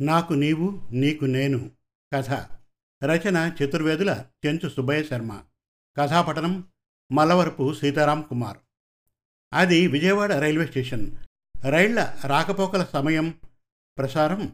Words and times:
నాకు 0.00 0.32
నీవు 0.32 0.88
నీకు 0.92 1.24
నేను. 1.24 1.70
కథ. 2.14 2.30
రచన 3.04 3.52
చతుర్వేదుల 3.64 4.24
చెంచు 4.46 4.68
సుబ్బయ్య 4.68 5.04
శర్మ. 5.04 5.42
కథాపటనం 5.96 6.64
మల్లవరపు 7.12 7.74
సీతారాం 7.74 8.22
కుమార్. 8.22 8.58
అది 9.52 9.86
విజయవాడ 9.86 10.32
రైల్వే 10.32 10.66
స్టేషన్. 10.66 11.10
రైళ్ళ 11.70 12.14
రాకపోకల 12.26 12.84
సమయం 12.84 13.34
ప్రసారం 13.98 14.52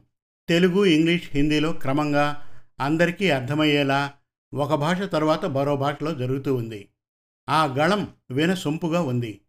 తెలుగు 0.48 0.84
ఇంగ్లీష్ 0.84 1.30
హిందీలో 1.32 1.72
క్రమంగా 1.72 2.50
అందరికీ 2.80 3.30
అర్థమయ్యేలా 3.30 4.12
ఒక 4.54 4.74
భాష 4.74 5.00
తర్వాత 5.00 5.44
మరో 5.44 5.76
భాషలో 5.76 6.14
జరుగుతూ 6.14 6.54
ఉంది. 6.54 6.88
ఆ 7.48 7.64
గళం 7.66 8.14
వినసొంపుగా 8.30 9.00
ఉంది. 9.00 9.40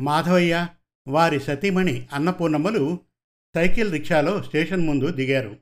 మాధవయ్య 0.00 0.68
వారి 1.08 1.40
సతీమణి 1.40 2.08
అన్నపూర్ణమ్మలు 2.12 3.00
సైకిల్ 3.54 3.92
రిక్షాలో 3.92 4.42
స్టేషన్ 4.42 4.86
ముందు 4.86 5.10
దిగారు. 5.10 5.56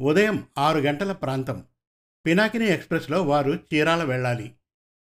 ఉదయం 0.00 0.46
ఆరు 0.58 0.78
గంటల 0.78 1.12
ప్రాంతం. 1.12 1.64
పినాకిని 2.26 2.66
ఎక్స్ప్రెస్లో 2.66 3.22
వారు 3.22 3.58
చీరాల 3.74 4.04
వెళ్ళాలి. 4.04 4.54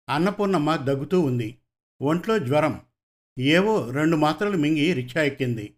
అన్నపూర్ణమ్మ 0.09 0.75
దగ్గుతూ 0.75 1.21
ఉంది. 1.21 1.57
ఒంట్లో 2.01 2.39
జ్వరం. 2.39 2.81
ఏవో 3.39 3.91
రెండు 3.91 4.15
మాత్రలు 4.15 4.57
మింగి 4.57 4.93
రిక్షా 4.93 5.23
ఎక్కింది. 5.23 5.75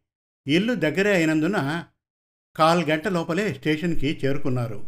ఇల్లు 0.47 0.73
దగ్గరే 0.73 1.13
అయినందున 1.13 1.85
కాల్ 2.55 2.85
గంట 2.85 3.07
లోపలే 3.07 3.53
స్టేషన్కి 3.53 4.19
చేరుకున్నారు. 4.25 4.85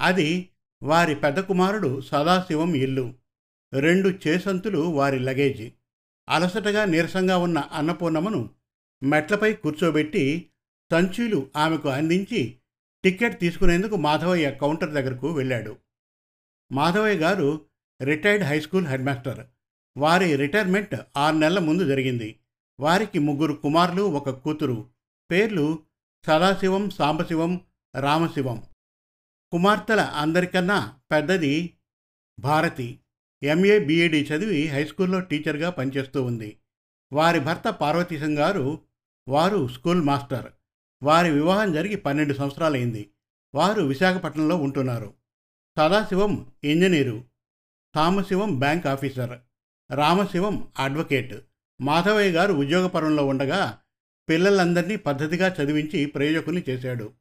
అది 0.00 0.48
వారి 0.82 1.14
పెద్ద 1.14 1.40
కుమారుడు 1.40 2.00
సదాశివం 2.00 2.74
ఇల్లు. 2.74 3.14
రెండు 3.78 4.28
చేసంతులు 4.28 4.78
వారి 4.78 5.18
లగేజీ. 5.18 5.72
అలసటగా 6.28 6.84
నీరసంగా 6.84 7.36
ఉన్న 7.36 7.58
అన్నపూర్ణమ్మను 7.58 8.50
మెట్లపై 9.02 9.52
కూర్చోబెట్టి 9.52 10.50
సంచులు 10.92 11.50
ఆమెకు 11.56 11.88
అందించి 11.88 12.58
టికెట్ 13.04 13.40
తీసుకునేందుకు 13.40 13.96
మాధవయ్య 13.96 14.50
కౌంటర్ 14.50 14.90
దగ్గరకు 14.90 15.32
వెళ్ళాడు. 15.32 15.76
Madhavayya 16.72 17.18
garu 17.18 17.66
retired 18.02 18.46
high 18.46 18.60
school 18.60 18.86
head 18.86 19.04
master 19.04 19.46
వారి 19.96 20.36
రిటైర్మెంట్ 20.36 20.94
ఆరు 21.16 21.36
నెలల 21.36 21.58
ముందు 21.58 21.86
జరిగింది. 21.86 22.40
వారికి 22.80 23.18
ముగ్గురు 23.18 23.52
కుమారులు 23.52 24.02
ఒక 24.02 24.30
కూతురు. 24.30 24.90
పేర్లు 25.30 25.78
సదాశివం 26.26 26.90
సాంబశివం 26.90 27.60
రామశివం. 28.00 28.62
కుమార్తెల 29.52 30.00
అందరికన్నా 30.00 30.98
పెద్దది 31.10 31.76
Bharati. 32.40 33.00
M A 33.42 33.78
B Ed 33.78 34.24
చదివి 34.24 34.68
హై 34.68 34.84
స్కూల్లో 34.84 35.20
టీచర్గా 35.20 35.70
పనిచేస్తూ 35.70 36.22
ఉంది. 36.22 36.56
వారి 37.12 37.40
భర్త 37.40 37.68
పార్వతీశం 37.68 38.38
గారు 38.38 38.80
వారు 39.28 39.68
స్కూల్ 39.68 40.02
మాస్టర్. 40.02 40.52
వారి 41.04 41.30
వివాహం 41.30 41.72
జరిగి 41.72 41.96
పన్నెండు 41.96 42.34
సంవత్సరాలైంది. 42.34 43.10
వారు 43.54 43.82
విశాఖపట్నంలో 43.82 44.56
ఉంటున్నారు. 44.56 45.14
Sadasivam 45.78 46.46
engineer 46.64 47.24
Samasivam 47.94 48.58
bank 48.58 48.86
officer 48.86 49.38
Ramasivam 49.94 50.68
advocate. 50.78 51.34
Madhavayya 51.80 52.30
garu 52.30 52.52
ఉద్యోగపరంలో 52.52 53.26
ఉండగా 53.26 53.78
పిల్లలందరినీ 54.28 54.96
పద్ధతిగా 54.96 55.54
చదివించి 55.62 56.06
ప్రయోజకుల్ని 56.06 56.64
చేశాడు. 56.68 57.12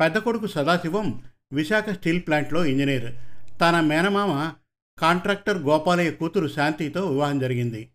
పెద్ద 0.00 0.18
కొడుకు 0.18 0.46
సదాశివం 0.46 1.22
విశాఖ 1.52 1.90
స్టీల్ 1.90 2.20
ప్లాంట్లో 2.20 2.64
ఇంజనీర్. 2.64 3.12
తన 3.60 3.80
మేనమామ 3.80 4.52
కాంట్రాక్టర్ 4.98 5.58
గోపాలయ్య 5.58 6.10
కూతురు 6.10 6.48
శాంతితో 6.48 7.10
వివాహం 7.10 7.38
జరిగింది. 7.38 7.90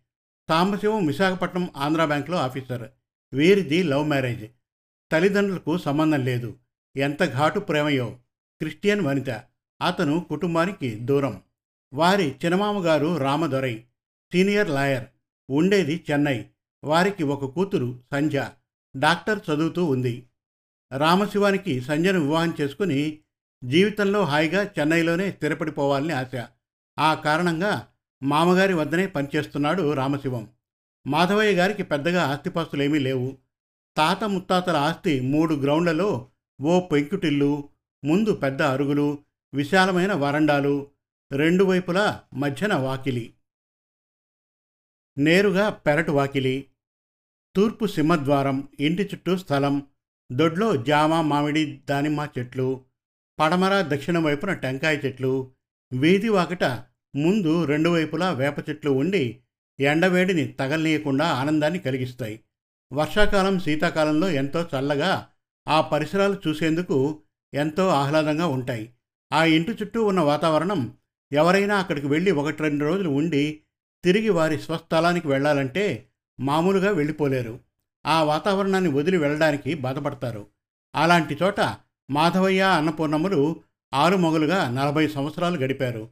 సాంబశివం 0.48 1.06
విశాఖపట్నం 1.06 1.70
ఆంధ్రా 1.76 2.04
బ్యాంక్లో 2.04 2.38
ఆఫీసర్. 2.38 2.88
వీరిది 3.34 3.82
love 3.82 4.08
marriage. 4.08 4.46
తల్లిదండ్రులకు 5.12 5.78
సంబంధం 5.78 6.24
లేదు. 6.24 6.56
ఎంత 6.96 7.32
ఘాటు 7.32 7.60
ప్రేమయో 7.60 8.08
క్రిస్టియన్ 8.60 9.00
వనిత. 9.00 9.30
అతను 9.86 10.26
కుటుంబానికి 10.28 10.94
దూరం. 10.94 11.42
వారి 11.94 12.28
చిన్నమామగారు 12.28 13.16
రామదొరై 13.16 13.84
సీనియర్ 14.32 14.70
లాయర్. 14.70 15.06
ఉండేది 15.50 16.04
చెన్నై. 16.10 16.44
వారికి 16.84 17.22
ఒక 17.22 17.44
కూతురు 17.44 18.00
సంజ 18.10 18.36
డాక్టర్ 18.96 19.38
చదువుతూ 19.38 19.84
ఉంది. 19.84 20.26
రామశివానికి 20.96 21.80
సంజను 21.80 22.20
వివాహం 22.20 22.54
చేసుకుని 22.60 23.18
జీవితంలో 23.64 24.24
హాయిగా 24.24 24.62
చెన్నైలోనే 24.62 25.32
స్థిరపడిపోవాలని 25.32 26.12
ఆశ. 26.12 26.46
ఆ 26.98 27.14
కారణంగా 27.14 27.88
మామగారి 28.22 28.74
వద్దనే 28.74 29.06
పనిచేస్తున్నాడు 29.06 29.92
రామశివం. 29.92 30.48
మాధవయ్య 31.06 31.56
గారికి 31.56 31.82
పెద్దగా 31.82 32.22
ఆస్తిపాస్తులేమీ 32.22 32.98
లేవు. 32.98 33.38
తాత 33.98 34.24
ముత్తాతల 34.24 34.76
ఆస్తి 34.76 35.20
మూడు 35.20 35.54
గ్రౌండ్లలో 35.54 36.28
ఓ 36.60 36.80
పెంకుటిల్లు 36.80 37.68
ముందు 38.04 38.32
పెద్ద 38.32 38.62
అరుగులు 38.62 39.18
విశాలమైన 39.54 40.12
వరండాలు 40.12 40.86
రెండు 41.32 41.64
వైపులా 41.64 42.22
మధ్యన 42.34 42.74
వాకిలి. 42.74 43.34
నేరుగా 45.18 45.70
పెరటు 45.70 46.12
వాకిలి. 46.12 46.66
తూర్పు 47.56 47.86
సింహద్వారం 47.86 48.68
ఇంటి 48.80 49.02
చుట్టూ 49.02 49.36
స్థలం 49.36 49.86
దొడ్లో 50.32 50.76
జామ 50.76 51.20
మామిడి 51.20 51.82
దానిమ్మ 51.90 52.28
చెట్లు 52.38 52.84
పడమర 53.40 53.82
దక్షిణం 53.82 54.24
వైపున 54.24 54.52
టెంకాయ 54.52 54.96
చెట్లు 54.96 55.52
వీధి 55.92 56.28
వాకట 56.28 56.64
ముందు 57.16 57.64
రెండు 57.64 57.90
వైపులా 57.90 58.30
వేప 58.32 58.68
చెట్లు 58.70 58.90
ఉండి 58.90 59.40
ఎండవేడిని 59.80 60.46
తగలనీయకుండా 60.48 61.24
ఆనందాన్ని 61.24 61.78
కలిగిస్తాయి. 61.78 62.40
వర్షాకాలం 62.92 63.60
శీతాకాలంలో 63.60 64.30
ఎంతో 64.30 64.62
చల్లగా 64.62 65.26
ఆ 65.68 65.80
పరిసరాలు 65.80 66.36
చూసేందుకు 66.48 67.20
ఎంతో 67.54 67.88
ఆహ్లాదంగా 67.88 68.46
ఉంటాయి. 68.46 68.92
ఆ 69.32 69.44
ఇంటి 69.44 69.70
చుట్టూ 69.70 70.04
ఉన్న 70.04 70.20
వాతావరణం 70.20 70.92
ఎవరైనా 71.32 71.76
అక్కడికి 71.76 72.06
వెళ్ళి 72.06 72.30
ఒకటి 72.30 72.62
రెండు 72.62 72.84
రోజులు 72.84 73.08
ఉండి 73.08 73.60
తిరిగి 74.04 74.28
వారి 74.28 74.58
స్వస్థలానికి 74.58 75.28
వెళ్ళాలంటే 75.28 76.06
మామూలుగా 76.40 76.90
వెళ్ళిపోలేరు. 76.90 77.60
ఆ 78.06 78.22
వాతావరణాన్ని 78.22 78.90
వదిలి 78.90 79.16
వెళ్ళడానికి 79.16 79.74
బాధపడతారు. 79.74 80.46
అలాంటి 80.94 81.38
చోట 81.42 81.60
మాధవయ్య 82.10 82.62
అన్నపూర్ణములు 82.62 83.56
ఆరు 83.94 84.16
మొగలుగా 84.16 84.70
నలభై 84.70 85.08
సంవత్సరాలు 85.08 85.56
గడిపారు. 85.56 86.08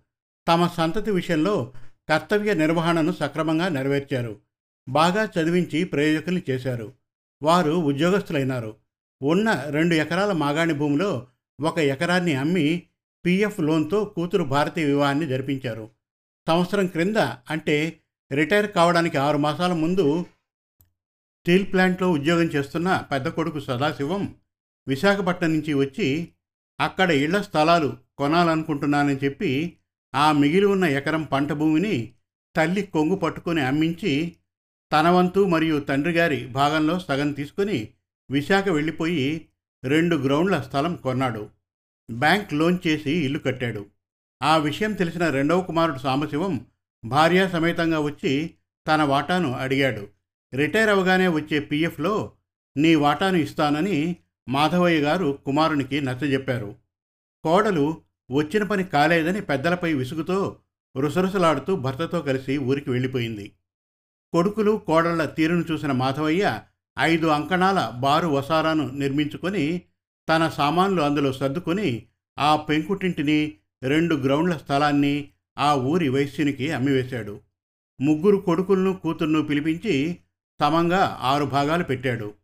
తమ 0.48 0.66
సంతతి 0.66 1.10
విషయంలో 1.10 1.72
కర్తవ్య 2.08 2.54
నిర్వహణను 2.54 3.12
సక్రమంగా 3.12 3.68
నెరవేర్చారు. 3.68 4.45
బాగా 4.88 5.24
చదివించి 5.24 5.84
ప్రయోజకుల్ని 5.84 6.42
చేశారు. 6.50 6.92
వారు 7.42 7.70
ఉద్యోగస్తులైనారు. 7.70 8.76
ఉన్న 9.22 9.64
రెండు 9.68 9.94
ఎకరాల 9.94 10.32
మాగాణి 10.32 10.74
భూమిలో 10.74 11.26
ఒక 11.60 11.78
ఎకరాన్ని 11.78 12.34
అమ్మి 12.34 12.82
పీఎఫ్ 13.24 13.60
లోన్తో 13.60 14.04
కూతురు 14.04 14.44
భారతీయ 14.44 14.84
వివాహాన్ని 14.84 15.26
జరిపించారు. 15.26 15.90
సంవత్సరం 16.48 16.86
క్రింద 16.86 17.16
అంటే 17.50 18.00
రిటైర్ 18.32 18.72
కావడానికి 18.72 19.16
ఆరు 19.16 19.38
మాసాల 19.38 19.72
ముందు 19.72 20.24
స్టీల్ 21.40 21.72
ప్లాంట్లో 21.72 22.10
ఉద్యోగం 22.10 22.44
చేస్తున్న 22.44 22.96
పెద్ద 23.12 23.28
కొడుకు 23.28 23.60
సదాశివం 23.60 24.34
విశాఖపట్నం 24.88 25.52
నుంచి 25.52 25.74
వచ్చి 25.74 26.28
అక్కడ 26.80 27.10
ఇళ్ళ 27.10 27.42
స్థలాలు 27.42 27.96
కొనాలనుకుంటున్నానని 28.18 29.16
చెప్పి 29.24 29.76
ఆ 30.14 30.32
మిగిలి 30.32 30.66
ఉన్న 30.66 30.84
ఎకరం 30.84 31.22
పంట 31.22 31.52
భూమిని 31.52 32.12
తల్లి 32.56 32.82
కొంగు 32.82 33.14
పట్టుకొని 33.14 33.60
అమ్మించి 33.60 34.36
తన 34.92 35.08
వంతు 35.08 35.44
మరియు 35.44 35.80
తండ్రి 35.80 36.12
గారి 36.12 36.46
భాగంలో 36.46 36.98
సగం 36.98 37.32
తీసుకుని 37.32 37.88
విశాఖ 38.30 38.68
వెళ్ళిపోయి 38.68 39.46
రెండు 39.84 40.16
గ్రౌండ్ల 40.16 40.60
స్థలం 40.60 40.96
కొన్నాడు. 40.96 41.50
బ్యాంక్ 42.10 42.54
లోన్ 42.54 42.78
చేసి 42.86 43.10
ఇల్లు 43.10 43.38
కట్టాడు. 43.38 43.86
ఆ 44.42 44.56
విషయం 44.56 44.92
తెలిసిన 44.92 45.30
రెండవ 45.30 45.60
కుమారుడు 45.60 45.98
సాంబశివం 45.98 46.66
భార్య 47.04 47.48
సమేతంగా 47.48 48.00
వచ్చి 48.00 48.50
తన 48.88 49.02
వాటాను 49.02 49.52
అడిగాడు. 49.52 50.08
రిటైర్ 50.54 50.90
అవగానే 50.90 51.28
వచ్చే 51.28 51.60
పీఎఫ్లో 51.60 52.32
నీ 52.76 52.94
వాటాను 52.94 53.36
ఇస్తానని 53.36 54.16
మాధవయ్య 54.48 55.00
గారు 55.00 55.38
కుమారునికి 55.46 56.00
నచ్చజెప్పారు. 56.00 56.74
కోడలు 57.44 58.02
వచ్చిన 58.30 58.62
పని 58.62 58.84
కాలేదని 58.84 59.40
పెద్దలపై 59.40 59.92
విసుగుతో 59.92 60.56
రుసరుసలాడుతూ 60.96 61.76
భర్తతో 61.76 62.20
కలిసి 62.20 62.58
ఊరికి 62.58 62.90
వెళ్ళిపోయింది. 62.90 63.52
కొడుకులు 64.36 64.82
కోడళ్ళ 64.86 65.24
తీరును 65.24 65.64
చూసిన 65.72 65.92
మాధవయ్య 65.92 66.60
ఐదు 66.98 67.26
అంకణాల 67.26 67.92
బారు 68.00 68.28
వసారాను 68.28 68.90
నిర్మించుకొని 68.90 69.82
తన 70.28 70.48
సామాన్లు 70.48 71.02
అందులో 71.02 71.32
సర్దుకొని 71.32 72.06
ఆ 72.38 72.56
పెంకుటింటిని 72.56 73.54
రెండు 73.82 74.14
గ్రౌండ్ల 74.14 74.56
స్థలాన్ని 74.56 75.28
ఆ 75.58 75.74
ఊరి 75.74 76.08
వైశ్యునికి 76.08 76.72
అమ్మివేశాడు. 76.72 77.40
ముగ్గురు 78.00 78.36
కొడుకులను 78.36 78.94
కూతుర్ను 78.94 79.42
పిలిపించి 79.42 80.18
సమంగా 80.60 81.18
ఆరు 81.20 81.44
భాగాలు 81.44 81.84
పెట్టాడు. 81.84 82.34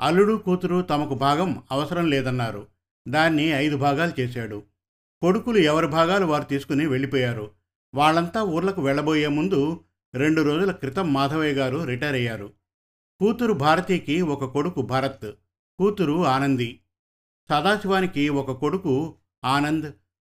అల్లుడు 0.00 0.34
కూతురు 0.34 0.82
తమకు 0.82 1.14
భాగం 1.14 1.62
అవసరం 1.70 2.10
లేదన్నారు. 2.10 2.66
దాన్ని 3.08 3.44
ఐదు 3.44 3.76
భాగాలు 3.76 4.20
చేశాడు. 4.20 4.62
కొడుకులు 5.22 5.58
ఎవరి 5.58 5.86
భాగాలు 5.86 6.26
వారు 6.26 6.44
తీసుకుని 6.44 6.86
వెళ్ళిపోయారు. 6.86 7.50
వాళ్ళంతా 7.94 8.42
ఊర్లకు 8.42 8.82
వెళ్ళబోయే 8.82 9.28
ముందు 9.28 9.80
రెండు 10.16 10.42
రోజుల 10.42 10.70
క్రితం 10.70 11.12
మాధవయ్య 11.12 11.52
గారు 11.52 11.84
రిటైర్ 11.84 12.14
అయ్యారు. 12.14 12.52
కూతురు 13.20 13.52
భారతికి 13.52 14.22
ఒక 14.22 14.44
కొడుకు 14.44 14.82
భరత్ 14.82 15.32
కూతురు 15.78 16.26
ఆనంది. 16.26 16.80
సదాశివానికి 17.48 18.28
ఒక 18.28 18.50
కొడుకు 18.50 19.14
ఆనంద్ 19.44 19.92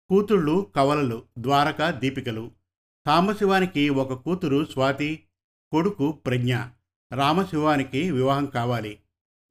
కూతుళ్ళు 0.09 0.71
కవలలు 0.75 1.23
ద్వారక 1.37 1.89
దీపికలు. 1.89 2.51
సాంబశివానికి 3.05 3.89
ఒక 3.89 4.13
కూతురు 4.13 4.65
స్వాతి 4.65 5.23
కొడుకు 5.71 6.11
ప్రజ్ఞ. 6.11 6.57
రామశివానికి 7.13 8.11
వివాహం 8.11 8.45
కావాలి. 8.45 8.99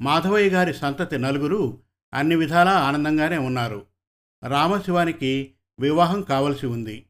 మాధవయ్య 0.02 0.50
గారి 0.50 0.74
సంతతి 0.74 1.18
నలుగురు 1.18 1.78
అన్ని 2.14 2.36
విధాలా 2.36 2.70
ఆనందంగానే 2.70 3.38
ఉన్నారు. 3.38 3.86
రామశివానికి 4.48 5.54
వివాహం 5.80 6.22
కావలసి 6.22 6.66
ఉంది. 6.66 7.06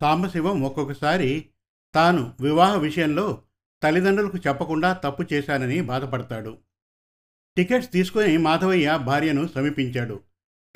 సాంబశివం 0.00 0.62
ఒక్కొక్కసారి 0.62 1.48
తాను 1.94 2.32
వివాహ 2.40 2.76
విషయంలో 2.76 3.42
తల్లిదండ్రులకు 3.82 4.38
చెప్పకుండా 4.38 4.92
తప్పు 4.92 5.24
చేశానని 5.32 5.80
బాధపడతాడు. 5.80 6.58
టికెట్స్ 7.56 7.92
తీసుకొని 7.92 8.36
మాధవయ్య 8.36 8.98
భార్యను 9.04 9.48
సమీపించాడు. 9.54 10.20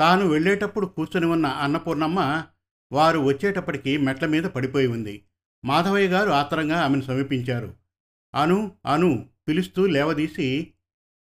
తాను 0.00 0.26
వెళ్ళేటప్పుడు 0.26 0.86
కూర్చొని 0.86 1.26
ఉన్న 1.26 1.46
అన్నపూర్ణమ్మ 1.46 2.44
వారు 2.92 3.18
వచ్చేటప్పటికి 3.18 3.98
మెట్ల 3.98 4.26
మీద 4.26 4.42
పడిపోయి 4.42 4.86
ఉంది. 4.86 5.24
మాధవయ్య 5.64 6.08
గారు 6.08 6.30
ఆత్రంగా 6.30 6.80
ఆమెను 6.80 7.02
సమీపించారు. 7.02 7.74
అను 8.34 8.72
అను 8.86 9.28
పిలుస్తూ 9.48 9.86
లేవదీసి 9.86 10.72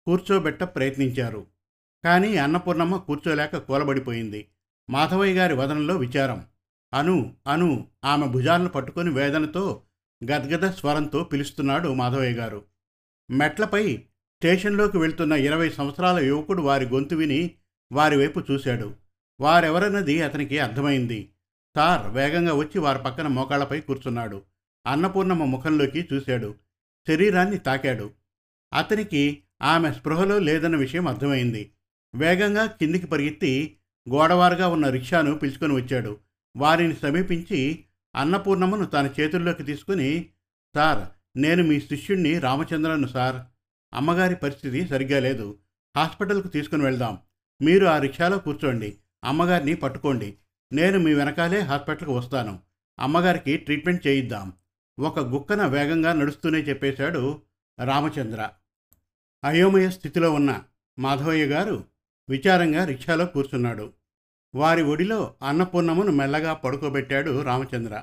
కూర్చోబెట్ట 0.07 0.63
ప్రయత్నించారు. 0.63 1.47
కానీ 2.05 2.37
అన్నపూర్ణమ్మ 2.37 2.97
కూర్చోలేక 2.97 3.57
కూలబడిపోయింది. 3.57 4.47
మాధవయ్య 4.91 5.35
గారి 5.35 5.55
వదనంలో 5.55 5.97
విచారం. 5.97 6.45
అను 6.95 7.35
అను 7.47 7.89
ఆమె 8.05 8.27
భుజాలను 8.27 8.69
పట్టుకొని 8.69 9.11
వేదనతో 9.11 9.83
గద్గద 10.25 10.71
స్వరంతో 10.71 11.25
పిలుస్తున్నాడు 11.25 11.95
మాధవయ్య 11.95 12.37
గారు. 12.37 12.63
మెట్లపై 13.31 13.97
స్టేషన్లోకి 13.97 14.99
వెళ్తున్న 14.99 15.33
ఇరవై 15.33 15.71
సంవత్సరాల 15.71 16.19
యువకుడు 16.19 16.63
వారి 16.63 16.85
గొంతు 16.87 17.15
విని 17.15 17.51
వారి 17.93 18.17
వైపు 18.17 18.43
చూశాడు. 18.51 18.95
వారెవరన్నది 19.41 20.23
అతనికి 20.23 20.59
అర్థమైంది. 20.59 21.31
సార్ 21.77 22.07
వేగంగా 22.07 22.55
వచ్చి 22.55 22.79
వారి 22.79 22.99
పక్కన 22.99 23.27
మోకాళ్ళపై 23.27 23.81
కూర్చున్నాడు. 23.81 24.43
అన్నపూర్ణమ్మ 24.87 25.45
ముఖంలోకి 25.45 26.09
చూశాడు. 26.13 26.55
శరీరాన్ని 27.09 27.59
తాకాడు. 27.59 28.11
అతనికి 28.75 29.43
ఆమె 29.63 29.93
స్పృహలో 29.93 30.39
లేదన్న 30.39 30.77
విషయం 30.77 31.09
అర్థమైంది. 31.09 31.71
వేగంగా 32.15 32.67
కిందికి 32.67 33.07
పరిగెత్తి 33.07 33.77
గోడవారుగా 34.11 34.69
ఉన్న 34.69 34.89
రిక్షాను 34.89 35.35
పిలుచుకొని 35.35 35.73
వచ్చాడు. 35.73 36.26
వారిని 36.57 36.97
సమీపించి 36.97 37.85
అన్నపూర్ణమ్మను 38.17 38.85
తన 38.85 39.11
చేతుల్లోకి 39.21 39.63
తీసుకుని 39.63 40.31
సార్ 40.75 41.09
నేను 41.39 41.65
మీ 41.65 41.81
శిష్యుణ్ణి 41.81 42.39
రామచంద్రను 42.39 43.07
సార్. 43.07 43.37
అమ్మగారి 43.95 44.37
పరిస్థితి 44.37 44.89
సరిగ్గా 44.89 45.21
లేదు. 45.21 45.59
హాస్పిటల్కు 45.97 46.49
తీసుకుని 46.49 46.83
వెళ్దాం. 46.83 47.19
మీరు 47.63 47.87
ఆ 47.87 47.99
రిక్షాలో 47.99 48.39
కూర్చోండి. 48.39 48.97
అమ్మగారిని 49.25 49.75
పట్టుకోండి. 49.75 50.35
నేను 50.73 50.99
మీ 50.99 51.15
వెనకాలే 51.15 51.61
హాస్పిటల్కి 51.61 52.11
వస్తాను. 52.11 52.59
అమ్మగారికి 52.99 53.57
ట్రీట్మెంట్ 53.57 54.07
చేయిద్దాం. 54.07 54.53
ఒక 54.99 55.19
గుక్కన 55.19 55.67
వేగంగా 55.67 56.13
నడుస్తూనే 56.13 56.59
చెప్పేశాడు 56.59 57.43
రామచంద్ర. 57.85 58.49
అయోమయ 59.45 59.91
స్థితిలో 59.91 60.33
ఉన్న 60.33 60.63
మాధవయ్య 60.99 61.47
గారు 61.47 61.85
విచారంగా 62.29 62.85
రిక్షాలో 62.85 63.27
కూర్చున్నాడు. 63.27 63.93
వారి 64.55 64.83
ఒడిలో 64.83 65.35
అన్నపూర్ణమును 65.43 66.13
మెల్లగా 66.13 66.55
పడుకోబెట్టాడు 66.55 67.43
రామచంద్ర. 67.43 68.03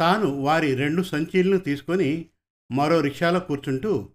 తాను 0.00 0.26
వారి 0.26 0.74
రెండు 0.74 1.02
సంచీలను 1.02 1.58
తీసుకొని 1.58 2.26
మరో 2.72 3.00
రిక్షాలో 3.00 3.40
కూర్చుంటూ 3.40 4.10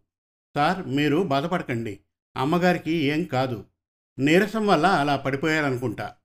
సార్ 0.55 0.87
మీరు 0.87 1.17
బాధపడకండి. 1.17 1.99
అమ్మగారికి 2.37 2.91
ఏం 2.91 3.23
కాదు. 3.23 3.65
నీరసం 4.19 4.67
వల్ల 4.67 4.85
అలా 4.85 5.15
పడిపోయారనుకుంటా. 5.15 6.15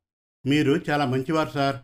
మీరు 0.47 0.81
చాలా 0.91 1.05
మంచివారు 1.05 1.51
సార్. 1.51 1.77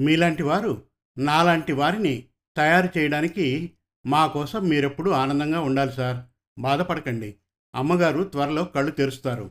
మీలాంటి 0.00 0.42
వారు 0.42 0.82
నాలాంటి 1.18 1.72
వారిని 1.72 2.24
తయారు 2.56 2.98
చేయడానికి 2.98 3.72
మా 4.06 4.26
కోసం 4.26 4.68
మీరెప్పుడు 4.68 5.10
ఆనందంగా 5.10 5.60
ఉండాలి 5.60 5.92
సార్. 5.92 6.24
బాధపడకండి. 6.60 7.34
అమ్మగారు 7.74 8.22
త్వరలో 8.22 8.64
కళ్ళు 8.64 8.90
తెరుస్తారు. 8.90 9.50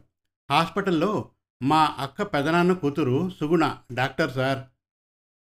హాస్పిటల్లో 0.52 1.30
మా 1.64 1.96
అక్క 1.98 2.22
పెదనాన్న 2.22 2.74
కూతురు 2.74 3.32
సుగుణ 3.40 3.78
డాక్టర్ 3.94 4.32
సార్ 4.32 4.64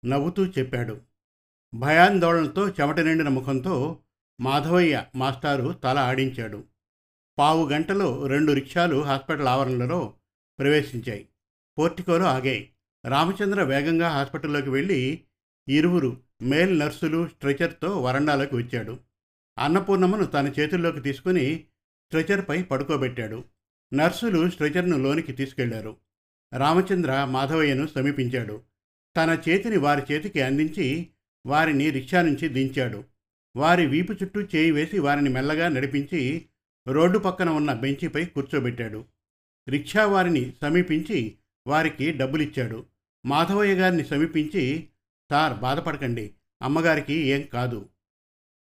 నవ్వుతూ 0.06 0.46
చెప్పాడు. 0.46 1.00
భయాందోళనతో 1.74 2.68
చెమట 2.68 3.00
నిండిన 3.00 3.28
ముఖంతో 3.28 3.98
మాధవయ్య 4.40 5.04
మాస్టారు 5.16 5.72
తల 5.72 5.98
ఆడించాడు. 5.98 6.64
పావు 7.38 7.68
గంటలో 7.68 8.26
రెండు 8.26 8.52
రిక్షాలు 8.52 9.04
హాస్పిటల్ 9.04 9.48
ఆవరణలో 9.48 10.14
ప్రవేశించాయి. 10.58 11.28
పోర్టికోలో 11.78 12.24
ఆగాయి. 12.24 12.72
రామచంద్ర 13.06 13.62
వేగంగా 13.62 14.08
హాస్పిటల్లోకి 14.08 14.70
వెళ్ళి 14.70 15.24
ఇరువురు 15.68 16.20
మేల్ 16.42 16.78
నర్సులు 16.78 17.28
స్ట్రెచర్తో 17.28 18.02
వరండాలోకి 18.02 18.56
వచ్చాడు. 18.56 18.98
అన్నపూర్ణమ్మను 19.58 20.24
తన 20.24 20.48
చేతుల్లోకి 20.48 21.00
తీసుకుని 21.00 21.64
స్ట్రెచర్పై 22.12 22.62
పడుకోబెట్టాడు. 22.62 23.44
నర్సులు 23.94 24.50
స్ట్రెచర్ను 24.50 24.98
లోనికి 24.98 25.32
తీసుకెళ్ళారు. 25.32 25.96
రామచంద్ర 26.56 27.24
మాధవయ్యను 27.24 27.86
సమీపించాడు. 27.86 28.62
తన 29.16 29.38
చేతిని 29.48 29.76
వారి 29.76 30.02
చేతికి 30.12 30.40
అందించి 30.40 31.08
వారిని 31.46 31.90
రిక్షా 31.90 32.22
నుంచి 32.22 32.48
దించాడు. 32.48 33.04
వారి 33.56 33.86
వీపు 33.86 34.12
చుట్టూ 34.12 34.40
చేయి 34.40 34.70
వేసి 34.70 34.98
వారిని 34.98 35.28
మెల్లగా 35.28 35.68
నడిపించి 35.68 36.46
రోడ్డు 36.88 37.18
పక్కన 37.18 37.50
ఉన్న 37.50 37.72
బెంచిపై 37.72 38.24
కూర్చోబెట్టాడు. 38.24 39.04
రిక్షా 39.68 40.06
వారిని 40.06 40.52
సమీపించి 40.60 41.36
వారికి 41.66 42.12
డబ్బులిచ్చాడు. 42.12 42.86
మాధవయ్య 43.26 43.74
గారిని 43.74 44.04
సమీపించి 44.04 44.88
సార్ 45.30 45.58
బాధపడకండి. 45.58 46.34
అమ్మగారికి 46.62 47.14
ఏం 47.14 47.42
కాదు 47.42 47.88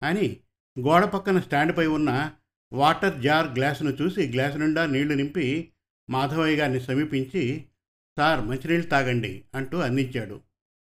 అని 0.04 0.38
గోడ 0.80 1.06
పక్కన 1.06 1.40
స్టాండ్పై 1.40 1.86
ఉన్న 1.88 2.32
వాటర్ 2.76 3.22
జార్ 3.22 3.48
గ్లాసును 3.48 3.90
చూసి 3.90 4.28
గ్లాసు 4.28 4.58
నిండా 4.58 4.86
నీళ్ళు 4.86 5.14
నింపి 5.14 5.72
మాధవయ్య 6.10 6.58
గారిని 6.58 6.80
సమీపించి 6.80 7.66
సార్ 8.18 8.46
మంచినీళ్ళు 8.46 8.88
తాగండి 8.88 9.44
అంటూ 9.56 9.78
అందించాడు. 9.78 10.42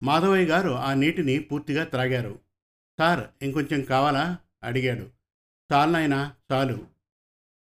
మాధవయ్య 0.03 0.47
గారు 0.47 0.71
ఆ 0.71 0.95
నీటిని 0.95 1.39
పూర్తిగా 1.39 1.85
త్రాగారు. 1.85 2.39
సార్ 2.99 3.45
ఇంకొంచెం 3.45 3.83
కావాలా? 3.83 4.39
అడిగాడు. 4.63 5.11
చాలనైనా 5.73 6.33
చాలు. 6.53 6.79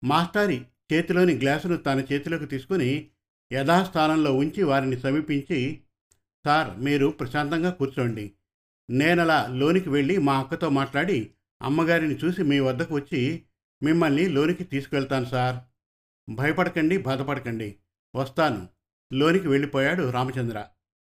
మాస్టారి 0.03 0.65
చేతిలోని 0.93 1.33
గ్లాసును 1.33 1.77
తన 1.77 2.03
చేతిలోకి 2.11 2.45
తీసుకుని 2.45 3.07
యథాస్థానంలో 3.53 4.33
ఉంచి 4.33 4.63
వారిని 4.63 4.99
సమీపించి 4.99 5.79
సార్ 6.45 6.79
మీరు 6.79 7.07
ప్రశాంతంగా 7.07 7.69
కూర్చోండి. 7.69 8.31
నేనలా 8.89 9.47
లోనికి 9.47 9.89
వెళ్ళి 9.89 10.17
మా 10.17 10.39
అక్కతో 10.39 10.69
మాట్లాడి 10.69 11.29
అమ్మగారిని 11.61 12.15
చూసి 12.15 12.43
మీ 12.43 12.59
వద్దకు 12.59 12.95
వచ్చి 12.95 13.41
మిమ్మల్ని 13.83 14.27
లోనికి 14.27 14.63
తీసుకెళ్తాను 14.63 15.25
సార్. 15.25 15.57
భయపడకండి 16.33 16.97
బాధపడకండి. 16.97 17.75
వస్తాను. 18.15 18.67
లోనికి 19.13 19.47
వెళ్ళిపోయాడు 19.47 20.09
రామచంద్ర. 20.09 20.65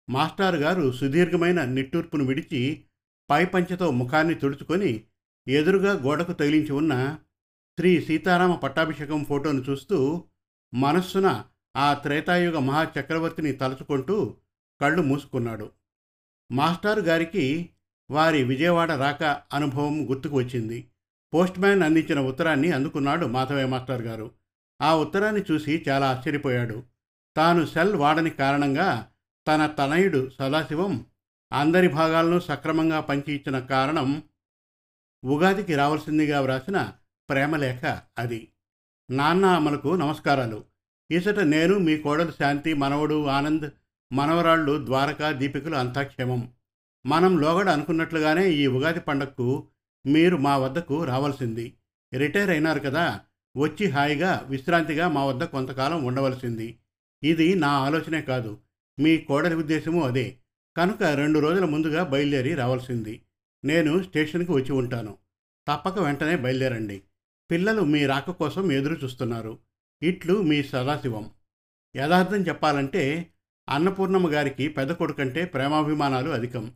మాస్టారు 0.10 0.56
గారు 0.56 0.92
సుదీర్ఘమైన 0.92 1.66
నిట్టూర్పును 1.66 2.24
విడిచి 2.24 2.84
పై 3.30 3.46
పంచెతో 3.46 3.92
ముఖాన్ని 3.92 4.36
తుడుచుకొని 4.36 5.04
ఎదురుగా 5.48 5.94
గోడకు 5.94 6.34
తగిలించి 6.34 6.72
ఉన్న 6.72 7.20
శ్రీ 7.80 8.02
సీతారామ 8.02 8.56
పట్టాభిషేకం 8.56 9.26
ఫోటోను 9.26 9.62
చూస్తూ 9.70 10.24
మనస్సున 10.74 11.46
ఆ 11.78 11.94
త్రేతాయుగ 11.94 12.60
మహాచక్రవర్తిని 12.60 13.52
తలుచుకుంటూ 13.52 14.36
కళ్ళు 14.82 15.02
మూసుకున్నాడు. 15.02 15.72
మాస్టారు 16.52 17.02
గారికి 17.02 17.70
వారి 18.12 18.44
విజయవాడ 18.44 18.92
రాక 18.92 19.24
అనుభవం 19.54 20.10
గుర్తుకు 20.10 20.36
వచ్చింది. 20.36 20.88
పోస్ట్ 21.34 21.60
మ్యాన్ 21.60 21.84
అందించిన 21.84 22.20
ఉత్తరాన్ని 22.20 22.72
అందుకున్నాడు 22.72 23.26
మాధవయ్య 23.26 23.66
మాస్టర్ 23.66 24.02
గారు. 24.02 24.32
ఆ 24.82 24.96
ఉత్తరాన్ని 24.96 25.44
చూసి 25.52 25.86
చాలా 25.90 26.10
ఆశ్చర్యపోయాడు. 26.10 26.84
తాను 27.38 27.66
సెల్ 27.66 27.96
వాడని 27.96 28.30
కారణంగా 28.30 29.12
తన 29.48 29.66
తనయుడు 29.66 30.30
సదాశివం 30.40 31.06
అందరి 31.54 31.88
భాగాలను 31.88 32.40
సక్రమంగా 32.40 33.00
పంచి 33.00 33.34
ఇచ్చిన 33.34 33.60
కారణం 33.60 34.24
ఉగాదికి 35.26 35.76
రావాల్సిందిగా 35.76 36.42
వ్రాసిన 36.42 36.94
ప్రేమలేఖ 37.30 37.98
అది. 38.18 38.48
నాన్న 39.12 39.46
అమలకు 39.46 39.96
నమస్కారాలు. 39.96 40.64
ఇసట 41.12 41.40
నేను 41.40 41.78
మీ 41.78 41.98
కోడలు 41.98 42.32
శాంతి 42.32 42.74
మనవడు 42.74 43.28
ఆనంద్ 43.28 43.72
మనవరాళ్ళు 44.14 44.86
ద్వారకా 44.86 45.32
దీపికలు 45.32 45.76
అంతా 45.76 46.04
క్షేమం 46.04 46.54
మనం 47.06 47.38
లోగడ 47.38 47.70
అనుకున్నట్లుగానే 47.70 48.50
ఈ 48.50 48.68
ఉగాది 48.68 49.00
పండగకు 49.00 49.68
మీరు 50.08 50.38
మా 50.38 50.58
వద్దకు 50.58 51.04
రావాల్సింది. 51.04 51.74
రిటైర్ 52.14 52.50
అయినారు 52.50 52.80
కదా 52.80 53.20
వచ్చి 53.58 53.90
హాయిగా 53.90 54.46
విశ్రాంతిగా 54.50 55.08
మా 55.08 55.26
వద్ద 55.26 55.44
కొంతకాలం 55.44 56.04
ఉండవలసింది. 56.04 56.78
ఇది 57.24 57.56
నా 57.56 57.68
ఆలోచనే 57.68 58.22
కాదు. 58.22 58.58
మీ 59.00 59.18
కోడలి 59.18 59.56
ఉద్దేశము 59.56 60.04
అదే. 60.04 60.38
కనుక 60.78 61.04
రెండు 61.04 61.40
రోజుల 61.40 61.66
ముందుగా 61.66 62.04
బయలుదేరి 62.04 62.56
రావాల్సింది. 62.56 63.22
నేను 63.66 64.04
స్టేషన్కి 64.04 64.52
వచ్చి 64.52 64.72
ఉంటాను. 64.72 65.18
తప్పక 65.68 66.00
వెంటనే 66.00 66.36
బయలుదేరండి. 66.36 67.02
పిల్లలు 67.52 67.82
మీ 67.82 68.06
రాక 68.06 68.32
కోసం 68.32 68.72
ఎదురు 68.72 68.94
చూస్తున్నారు. 69.04 69.60
ఇట్లు 70.04 70.42
మీ 70.42 70.64
సదాశివం. 70.64 71.32
యథార్థం 71.96 72.38
చెప్పాలంటే 72.38 73.28
అన్నపూర్ణమ్మ 73.70 74.28
గారికి 74.28 74.68
పెద్ద 74.68 74.92
కొడుకంటే 74.92 75.46
ప్రేమాభిమానాలు 75.46 76.30
అధికం. 76.30 76.74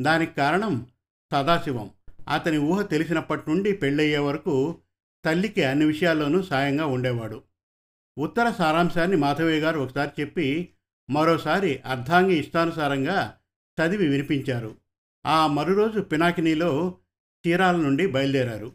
దానికి 0.00 0.34
కారణం 0.34 0.86
సదాశివం. 1.32 1.90
అతని 2.30 2.58
ఊహ 2.58 2.82
తెలిసినప్పటి 2.82 3.42
నుండి 3.48 3.72
పెళ్ళయ్యే 3.72 4.18
వరకు 4.18 4.78
తల్లికి 5.24 5.62
అన్ని 5.62 5.84
విషయాల్లోనూ 5.84 6.42
సాయంగా 6.42 6.86
ఉండేవాడు. 6.86 7.42
ఉత్తర 8.18 8.50
సారాంశాన్ని 8.50 9.16
మాధవయ్య 9.16 9.60
గారు 9.60 9.80
ఒకసారి 9.80 10.20
చెప్పి 10.20 10.68
మరోసారి 11.10 11.78
అర్ధాంగి 11.86 12.34
ఇష్టానుసారంగా 12.36 13.36
చదివి 13.82 14.08
వినిపించారు. 14.08 14.76
ఆ 15.26 15.46
మరురోజు 15.46 16.00
పినాకినీలో 16.00 16.94
చీరాల 17.46 17.76
నుండి 17.76 18.06
బయలుదేరారు. 18.06 18.72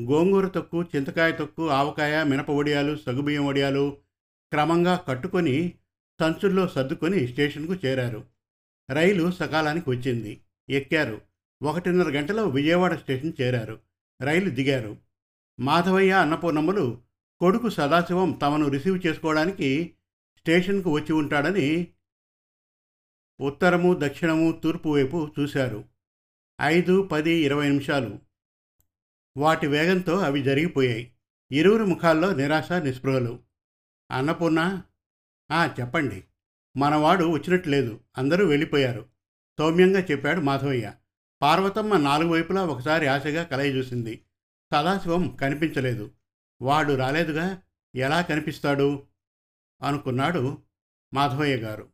గోంగూర 0.00 0.48
తొక్కు 0.48 0.82
చింతకాయ 0.82 1.32
తొక్కు 1.32 1.68
ఆవకాయ 1.68 2.24
మినప 2.24 2.50
వడియాలు 2.50 2.96
సగుబియ్యం 2.96 3.46
వడియాలు 3.46 3.96
క్రమంగా 4.52 5.04
కట్టుకొని 5.08 5.72
సంచుల్లో 6.20 6.68
సర్దుకొని 6.68 7.28
స్టేషన్కు 7.28 7.74
చేరారు. 7.74 8.24
రైలు 8.90 9.30
సకాలానికి 9.30 9.90
వచ్చింది. 9.90 10.40
ఎక్కారు. 10.70 11.20
ఒకటిన్నర 11.62 12.08
గంటలో 12.08 12.48
విజయవాడ 12.48 12.94
స్టేషన్ 12.94 13.32
చేరారు. 13.40 13.80
రైలు 14.22 14.50
దిగారు. 14.50 14.96
మాధవయ్య 15.60 16.12
అన్నపూర్ణమ్మలు 16.12 17.02
కొడుకు 17.40 17.68
సదాశివం 17.68 18.32
తమను 18.32 18.68
రిసీవ్ 18.68 19.06
చేసుకోవడానికి 19.06 19.94
స్టేషన్కు 20.38 20.90
వచ్చి 20.90 21.12
ఉంటాడని 21.12 21.86
ఉత్తరము 23.40 23.96
దక్షిణము 24.02 24.52
తూర్పు 24.52 24.88
వైపు 24.88 25.30
చూశారు. 25.40 25.84
ఐదు 26.62 27.02
పది 27.12 27.32
ఇరవై 27.32 27.68
నిమిషాలు. 27.68 28.18
వాటి 29.36 29.66
వేగంతో 29.66 30.18
అవి 30.18 30.42
జరిగిపోయాయి. 30.42 31.12
ఇరువురి 31.52 31.84
ముఖాల్లో 31.84 32.34
నిరాశ 32.34 32.72
నిస్పృహలు. 32.72 33.40
అన్నపూర్ణ 34.10 34.82
"ఆ, 35.50 35.74
చెప్పండి. 35.80 36.24
మనవాడు 36.76 37.24
వచ్చినట్టు 37.24 37.68
లేదు. 37.68 38.00
అందరూ 38.18 38.46
వెళ్ళిపోయారు. 38.46 39.06
సౌమ్యంగా 39.58 40.00
చెప్పాడు 40.00 40.40
మాధవయ్య. 40.40 40.92
పార్వతమ్మ 41.42 41.96
నాలుగు 41.96 42.28
వైపులా 42.28 42.64
ఒకసారి 42.64 43.06
ఆశగా 43.06 43.42
కలయి 43.42 43.78
చూసింది. 43.78 44.24
సదాశివం 44.74 45.28
కనిపించలేదు. 45.28 46.10
వాడు 46.62 46.94
రాలేదుగా? 46.94 47.62
ఎలా 47.96 48.22
కనిపిస్తాడు? 48.22 49.02
అనుకున్నాడు 49.82 50.58
మాధవయ్య 51.14 51.56
గారు. 51.56 51.88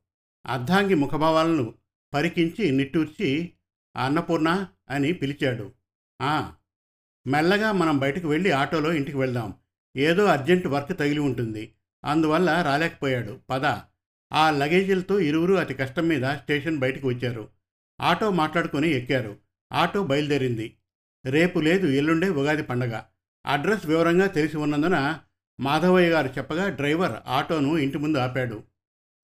అర్ధాంగి 0.47 0.95
ముఖభావాలను 0.95 1.75
పరికించి 2.15 2.71
నిట్టూర్చి 2.71 3.53
అన్నపూర్ణ 3.97 4.67
అని 4.91 5.13
పిలిచాడు. 5.13 5.73
"ఆ." 6.23 6.55
మెల్లగా 7.27 7.73
మనం 7.73 7.99
బయటకు 7.99 8.29
వెళ్ళి 8.29 8.51
ఆటోలో 8.51 8.93
ఇంటికి 8.93 9.17
వెళ్దాం. 9.17 9.55
ఏదో 9.97 10.25
అర్జెంట్ 10.25 10.67
వర్క్ 10.67 10.99
తగిలి 10.99 11.21
ఉంటుంది. 11.21 11.75
అందువల్ల 12.05 12.63
రాలేకపోయాడు. 12.63 13.41
పద. 13.51 13.65
ఆ 14.33 14.51
లగేజీలతో 14.51 15.21
ఇరువురు 15.21 15.55
అతి 15.55 15.75
కష్టం 15.75 16.07
మీద 16.07 16.23
స్టేషన్ 16.25 16.79
బయటకు 16.79 17.09
వచ్చారు. 17.09 17.49
ఆటో 18.03 18.31
మాట్లాడుకొని 18.31 18.89
ఎక్కారు. 18.89 19.37
ఆటో 19.73 20.05
బయలుదేరింది. 20.05 20.77
రేపు 21.27 21.59
లేదు 21.59 21.87
ఎల్లుండే 21.87 22.29
ఉగాది 22.29 22.63
పండగ. 22.63 23.01
అడ్రస్ 23.47 23.87
వివరంగా 23.87 24.27
తెలిసి 24.27 24.57
ఉన్నందున 24.57 25.21
మాధవయ్య 25.61 26.11
గారు 26.11 26.29
చెప్పగా 26.39 26.69
డ్రైవర్ 26.69 27.13
ఆటోను 27.27 27.77
ఇంటి 27.77 27.99
ముందు 27.99 28.19
ఆపాడు. 28.19 28.63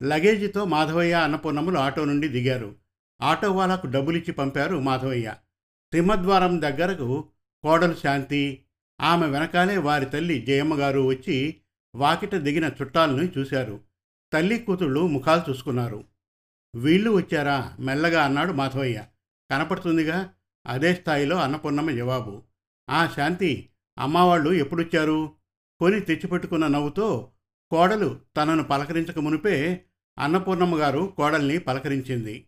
లగేజీతో 0.03 0.65
మాధవయ్య 0.65 1.15
అన్నపూర్ణములు 1.15 1.79
ఆటో 1.79 2.05
నుండి 2.05 2.29
దిగారు. 2.29 2.75
ఆటో 3.23 3.53
వాళ్ళకు 3.53 3.87
డబ్బులిచ్చి 3.87 4.33
పంపారు 4.33 4.77
మాధవయ్య. 4.81 5.35
సింహద్వారం 5.95 6.63
దగ్గరకు 6.63 7.29
కోడలు 7.63 7.95
శాంతి 7.95 8.63
ఆమె 9.01 9.27
వెనకాలే 9.27 9.77
వారి 9.77 10.07
తల్లి 10.07 10.41
జయమ్మగారు 10.41 11.01
వచ్చి 11.01 11.57
వాకిట 11.95 12.35
దిగిన 12.35 12.71
చుట్టాలను 12.83 13.29
చూశారు. 13.39 13.81
తల్లి 14.33 14.59
కూతుళ్ళు 14.59 15.07
ముఖాలు 15.07 15.51
చూసుకున్నారు. 15.51 16.05
వీళ్ళు 16.77 17.11
వచ్చారా? 17.11 17.77
మెల్లగా 17.81 18.25
అన్నాడు 18.25 18.53
మాధవయ్య. 18.53 19.05
కనపడుతుందిగా. 19.51 20.35
అదే 20.67 20.95
స్థాయిలో 20.95 21.37
అన్నపూర్ణమ్మ 21.37 21.91
జవాబు. 21.91 22.43
ఆ 22.91 23.07
శాంతి 23.07 23.69
అమ్మవాళ్ళు 23.99 24.53
ఎప్పుడొచ్చారు? 24.53 25.33
కొని 25.81 26.01
తెచ్చిపెట్టుకున్న 26.01 26.67
నవ్వుతో 26.67 27.31
కోడలు 27.71 28.21
తనను 28.37 28.65
పలకరించక 28.65 29.19
మునిపే 29.19 29.85
అన్నపూర్ణమ్మ 30.19 30.79
గారు 30.79 31.15
కోడల్ని 31.17 31.59
పలకరించింది. 31.59 32.47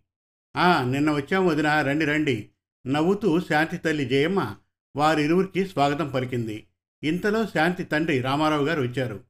ఆ 0.57 0.83
నిన్న 0.83 1.12
వచ్చాం 1.12 1.47
వదిన 1.47 1.83
రండి 1.83 2.05
రండి 2.05 2.50
నవ్వుతూ 2.87 3.41
శాంతి 3.41 3.77
తల్లి 3.77 4.05
జయమ్మ 4.05 4.57
వారిరువురికి 4.97 5.67
స్వాగతం 5.67 6.09
పలికింది. 6.09 6.67
ఇంతలో 7.05 7.47
శాంతి 7.47 7.85
తండ్రి 7.85 8.21
రామారావు 8.21 8.65
గారు 8.65 8.83
వచ్చారు. 8.83 9.25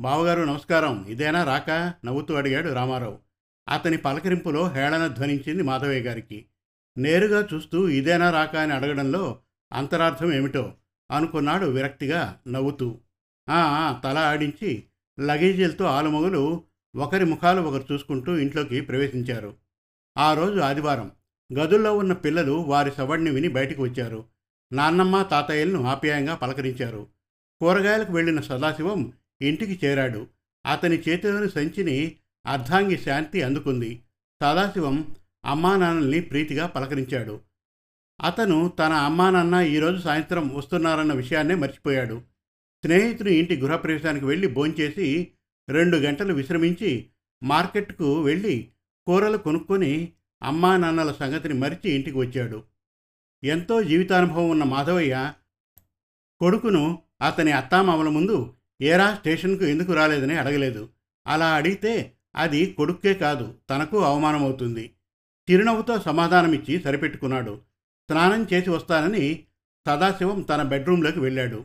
బావగారు 0.00 0.42
నమస్కారం. 0.42 1.06
ఇదేనా? 1.08 1.44
రాక? 1.44 1.94
నవ్వుతూ 2.04 2.34
అడిగాడు 2.34 2.72
రామారావు. 2.72 3.18
అతని 3.68 3.96
పలకరింపులో 3.96 4.68
హేళన 4.68 5.06
ధ్వనించింది 5.06 5.62
మాధవయ్య 5.62 6.00
గారికి. 6.00 6.46
నేరుగా 6.98 7.48
చూస్తూ 7.54 7.88
ఇదేనా 7.88 8.30
రాక 8.30 8.56
అని 8.56 8.72
అడగడంలో 8.72 9.38
అంతరార్థం 9.72 10.32
ఏమిటో 10.32 10.74
అనుకున్నాడు 11.10 11.66
విరక్తిగా 11.66 12.38
నవ్వుతూ. 12.48 12.98
"ఆ, 13.50 14.00
తల 14.04 14.18
ఆడించి 14.18 14.84
లగేజీలతో 15.20 15.84
ఆలుమొగలు 15.84 16.64
ఒకరి 16.96 17.24
ముఖాలు 17.24 17.60
ఒకరు 17.60 17.92
చూసుకుంటూ 17.92 18.36
ఇంట్లోకి 18.36 18.80
ప్రవేశించారు. 18.80 19.54
ఆ 20.18 20.34
రోజు 20.34 20.60
ఆదివారం 20.60 21.10
గదుల్లో 21.52 21.96
ఉన్న 21.96 22.12
పిల్లలు 22.12 22.52
వారి 22.52 22.92
సవడిని 22.96 23.30
విని 23.30 23.48
బయటికి 23.48 23.80
వచ్చారు. 23.80 24.24
నాన్నమ్మ 24.72 25.22
తాతయ్యలను 25.22 25.84
ఆప్యాయంగా 25.84 26.34
పలకరించారు. 26.34 27.06
కూరగాయలకు 27.60 28.12
వెళ్ళిన 28.12 28.40
సదాశివం 28.40 29.12
ఇంటికి 29.42 29.86
చేరాడు. 29.86 30.26
అతని 30.66 30.98
చేతిలోని 31.08 31.50
సంచిని 31.50 32.16
అర్ధాంగి 32.46 32.98
శాంతి 32.98 33.42
అందుకుంది. 33.42 34.02
సదాశివం 34.42 35.14
అమ్మానాన్నల్ని 35.44 36.20
ప్రీతిగా 36.20 36.66
పలకరించాడు. 36.66 37.40
అతను 38.22 38.68
తన 38.68 38.92
అమ్మానాన్న 38.92 39.54
ఈరోజు 39.54 40.00
సాయంత్రం 40.00 40.54
వస్తున్నారన్న 40.54 41.12
విషయాన్నే 41.12 41.54
మర్చిపోయాడు. 41.54 42.22
స్నేహితుని 42.84 43.34
ఇంటి 43.34 43.56
గృహప్రవేశానికి 43.56 44.24
వెళ్ళి 44.24 44.46
భోంచేసి 44.46 45.32
రెండు 45.68 45.96
గంటలు 45.96 46.34
విశ్రమించి 46.34 47.10
మార్కెట్కు 47.42 48.22
వెళ్ళి 48.22 48.68
కూరలు 49.06 49.36
కొనుక్కొని 49.36 50.12
అమ్మా 50.42 50.76
నాన్నల 50.76 51.12
సంగతిని 51.12 51.54
మరిచి 51.54 51.90
ఇంటికి 51.90 52.18
వచ్చాడు. 52.18 52.62
ఎంతో 53.44 53.82
జీవితానుభవం 53.82 54.50
ఉన్న 54.50 54.64
మాధవయ్య 54.64 55.32
కొడుకును 56.40 57.02
అతని 57.26 57.52
అత్తామామల 57.52 58.08
ముందు 58.08 58.54
ఏరా 58.82 59.14
స్టేషన్కు 59.14 59.64
ఎందుకు 59.64 59.92
రాలేదని 59.92 60.34
అడగలేదు. 60.38 60.88
అలా 61.26 61.54
అడిగితే 61.54 62.12
అది 62.36 62.66
కొడుక్కే 62.66 63.14
కాదు 63.14 63.54
తనకు 63.70 64.04
అవమానమవుతుంది. 64.04 64.90
చిరునవ్వుతో 65.50 65.98
సమాధానమిచ్చి 65.98 66.80
సరిపెట్టుకున్నాడు. 66.80 67.60
స్నానం 68.10 68.46
చేసి 68.52 68.70
వస్తానని 68.70 69.44
సదాశివం 69.86 70.40
తన 70.40 70.62
బెడ్రూంలోకి 70.62 71.20
వెళ్ళాడు. 71.20 71.64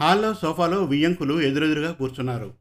హాల్లో 0.00 0.34
సోఫాలో 0.34 0.84
వియ్యంకులు 0.84 1.40
ఎదురెదురుగా 1.40 1.92
కూర్చున్నారు. 1.92 2.54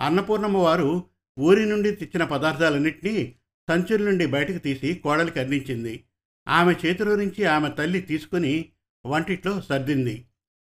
అన్నపూర్ణమ్మ 0.00 0.56
వారు 0.56 1.04
ఊరి 1.38 1.66
నుండి 1.66 1.92
తెచ్చిన 1.92 2.24
పదార్థాలన్నింటినీ 2.24 3.34
సంచుల 3.68 4.02
నుండి 4.02 4.26
బయటకు 4.26 4.58
తీసి 4.58 4.94
కోడలికి 4.94 5.40
అందించింది. 5.40 6.04
ఆమె 6.48 6.74
చేతిలో 6.86 7.16
నుంచి 7.16 7.44
ఆమె 7.44 7.70
తల్లి 7.70 8.00
తీసుకుని 8.00 8.68
వంటిట్లో 9.06 9.60
సర్దింది. 9.60 10.26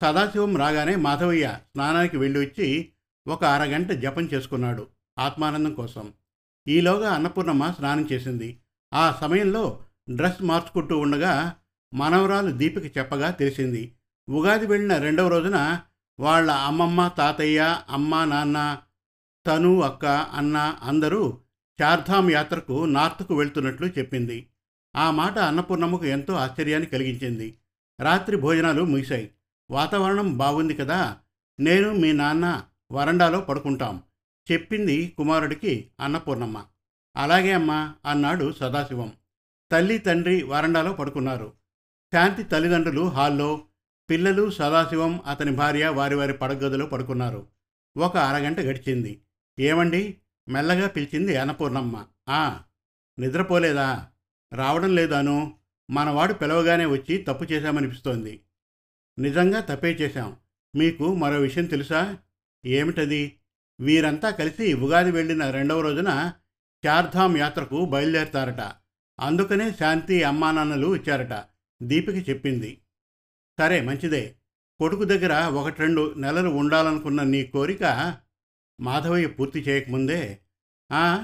సదాశివం 0.03 0.57
రాగానే 0.57 0.97
మాధవయ్య 0.97 1.59
స్నానానికి 1.63 2.17
వెళ్ళి 2.17 2.41
వచ్చి 2.41 2.89
ఒక 3.29 3.45
అరగంట 3.45 3.93
జపం 3.93 4.29
చేసుకున్నాడు. 4.35 4.87
ఆత్మానందం 5.19 5.75
కోసం. 5.75 6.13
ఈలోగా 6.69 7.11
అన్నపూర్ణమ్మ 7.11 7.71
స్నానం 7.71 8.09
చేసింది. 8.13 8.61
ఆ 8.95 9.19
సమయంలో 9.21 9.85
డ్రెస్ 10.11 10.43
మార్చుకుంటూ 10.43 10.99
ఉండగా 10.99 11.55
మనవరాలు 11.95 12.51
దీపిక 12.51 12.99
చెప్పగా 12.99 13.31
తెలిసింది. 13.31 13.95
ఉగాది 14.31 14.67
వెళ్ళిన 14.67 14.99
రెండవ 14.99 15.29
రోజున 15.29 15.81
వాళ్ళ 16.21 16.51
అమ్మమ్మ 16.51 17.09
తాతయ్య 17.09 17.83
అమ్మ 17.91 18.25
నాన్న 18.25 18.79
తను 19.47 19.81
అక్క 19.81 20.07
అన్న 20.07 20.77
అందరూ 20.83 21.39
చార్ధామ్ 21.83 22.31
యాత్రకు 22.31 22.85
నార్త్కు 22.85 23.35
వెళ్తున్నట్లు 23.35 23.87
చెప్పింది. 23.87 24.49
ఆ 24.97 25.11
మాట 25.11 25.39
అన్నపూర్ణమ్మకు 25.39 26.07
ఎంతో 26.07 26.35
ఆశ్చర్యాన్ని 26.35 26.89
కలిగించింది. 26.89 27.59
రాత్రి 28.01 28.37
భోజనాలు 28.37 28.85
ముగిశాయి. 28.85 29.31
వాతావరణం 29.71 30.37
బాగుంది 30.37 30.75
కదా. 30.75 31.17
నేను 31.61 31.93
మీ 31.93 32.13
నాన్న 32.13 32.63
వరండాలో 32.93 33.41
పడుకుంటాం. 33.41 34.03
చెప్పింది 34.53 35.15
కుమారుడికి 35.19 35.91
అన్నపూర్ణమ్మ. 36.01 36.65
అలాగే 37.17 37.53
అమ్మా 37.53 37.95
అన్నాడు 38.07 38.53
సదాశివం. 38.53 39.13
తల్లి 39.73 39.99
తండ్రి 39.99 40.43
వరండాలో 40.43 40.93
పడుకున్నారు. 40.93 41.53
శాంతి 42.15 42.43
తల్లిదండ్రులు 42.43 43.09
హాల్లో 43.09 43.65
పిల్లలు 44.11 44.51
సదాశివం 44.51 45.23
అతని 45.27 45.51
భార్య 45.51 45.89
వారి 45.89 46.15
వారి 46.15 46.33
పడగదిలో 46.33 46.87
పడుకున్నారు. 46.87 47.47
ఒక 47.97 48.17
అరగంట 48.17 48.61
గడిచింది. 48.61 49.23
ఏమండి? 49.61 50.17
మెల్లగా 50.49 50.89
పిలిచింది 50.89 51.37
అన్నపూర్ణమ్మ. 51.37 52.07
ఆ 52.29 52.63
నిద్రపోలేదా? 53.19 54.07
రావడం 54.55 54.95
లేదాను 54.95 55.55
మనవాడు 55.91 56.35
పిలవగానే 56.35 56.87
వచ్చి 56.87 57.19
తప్పు 57.19 57.45
చేశామనిపిస్తోంది. 57.45 58.41
నిజంగా 59.19 59.61
తప్పే 59.61 59.93
చేశాం. 59.93 60.37
మీకు 60.77 61.15
మరో 61.15 61.39
విషయం 61.39 61.65
తెలుసా? 61.65 62.19
ఏమిటది? 62.67 63.38
వీరంతా 63.81 64.31
కలిసి 64.31 64.75
ఉగాది 64.75 65.11
వెళ్ళిన 65.11 65.51
రెండవ 65.51 65.81
రోజున 65.81 66.33
చార్ధామ్ 66.87 67.39
యాత్రకు 67.39 67.85
బయలుదేరతారట. 67.85 68.73
అందుకనే 69.21 69.71
శాంతి 69.71 70.23
అమ్మానాన్నలు 70.23 70.97
ఇచ్చారట 70.97 71.45
దీపిక 71.83 72.29
చెప్పింది. 72.29 72.81
సరే 73.59 73.81
మంచిదే. 73.81 74.35
కొడుకు 74.79 75.05
దగ్గర 75.05 75.47
ఒకటి 75.47 75.81
రెండు 75.81 76.15
నెలలు 76.17 76.49
ఉండాలనుకున్న 76.49 77.23
నీ 77.23 77.45
కోరిక 77.45 78.17
మాధవయ్య 78.81 79.27
పూర్తి 79.27 79.61
చేయకముందే 79.61 80.39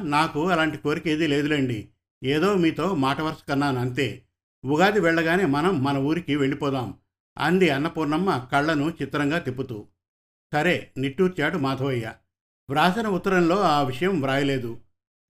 నాకు 0.03 0.49
అలాంటి 0.49 0.79
కోరిక 0.79 1.09
ఏదీ 1.09 1.27
లేదులేండి. 1.27 1.89
ఏదో 2.25 2.55
మీతో 2.55 2.95
మాట 2.95 3.21
వరుస 3.21 3.39
కన్నాను 3.49 3.81
అంతే. 3.81 4.23
ఉగాది 4.65 5.01
వెళ్ళగానే 5.01 5.45
మనం 5.45 5.85
మన 5.85 5.99
ఊరికి 5.99 6.37
వెళ్ళిపోదాం. 6.37 6.95
అంది 7.39 7.71
అన్నపూర్ణమ్మ 7.71 8.49
కళ్ళను 8.53 8.93
చిత్రంగా 9.03 9.39
తిప్పుతూ. 9.39 9.87
సరే 10.53 10.91
నిట్టూర్చాడు 10.97 11.59
మాధవయ్య. 11.59 12.13
వ్రాసిన 12.71 13.09
ఉత్తరంలో 13.09 13.61
ఆ 13.61 13.83
విషయం 13.83 14.21
వ్రాయలేదు. 14.21 14.81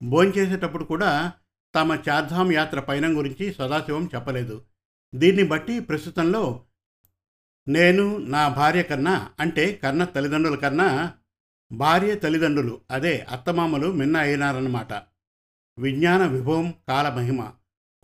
భోంచేసేటప్పుడు 0.03 0.83
కూడా 0.83 1.33
తమ 1.75 1.99
చార్ధామ్ 2.09 2.53
యాత్ర 2.53 2.79
పయనం 2.79 3.17
గురించి 3.17 3.53
సదాశివం 3.53 4.09
చెప్పలేదు. 4.15 4.65
దీన్ని 5.15 5.43
బట్టి 5.43 5.79
ప్రస్తుతంలో 5.79 6.63
నేను 7.67 8.17
నా 8.17 8.47
భార్య 8.47 8.83
కన్నా 8.83 9.29
అంటే 9.39 9.73
కన్న 9.83 10.05
తల్లిదండ్రుల 10.05 10.55
కన్నా 10.55 11.13
భార్య 11.71 12.15
తల్లిదండ్రులు 12.15 12.81
అదే 12.91 13.25
అత్తమామలు 13.29 13.91
మిన్న 13.91 14.17
అయినారన్నమాట. 14.17 14.93
విజ్ఞాన 15.79 16.25
విభవం 16.25 16.73
కాలమహిమ 16.87 17.51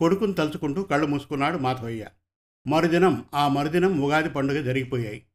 కొడుకును 0.00 0.32
తలుచుకుంటూ 0.32 0.82
కళ్ళు 0.82 1.06
మూసుకున్నాడు 1.06 1.58
మాధవయ్య. 1.58 2.06
మరుదినం 2.66 3.24
ఆ 3.34 3.48
మరుదినం 3.48 4.00
ఉగాది 4.00 4.30
పండుగ 4.30 4.62
జరిగిపోయాయి. 4.62 5.26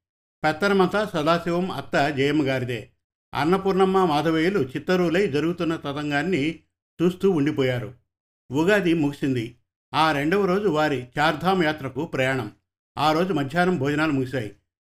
పెత్తనమంతా 0.43 1.05
సదాశివం 1.05 1.71
అత్త 1.71 2.09
జయమ్మ 2.09 2.43
గారిదే. 2.43 2.91
అన్నపూర్ణమ్మ 3.33 4.05
మాధవయ్యలు 4.05 4.59
చిత్తరులై 4.59 5.27
జరుగుతున్న 5.27 5.75
తతంగాన్ని 5.75 6.59
చూస్తూ 7.01 7.31
ఉండిపోయారు. 7.31 7.93
ఉగాది 8.51 8.93
ముగిసింది. 8.93 9.57
ఆ 9.93 10.11
రెండవ 10.11 10.45
రోజు 10.45 10.67
వారి 10.67 11.07
చార్ధామ్ 11.19 11.63
యాత్రకు 11.63 12.05
ప్రయాణం. 12.05 12.51
ఆ 12.97 13.11
రోజు 13.11 13.33
మధ్యాహ్నం 13.33 13.77
భోజనాలు 13.77 14.11
ముగిశాయి. 14.11 14.49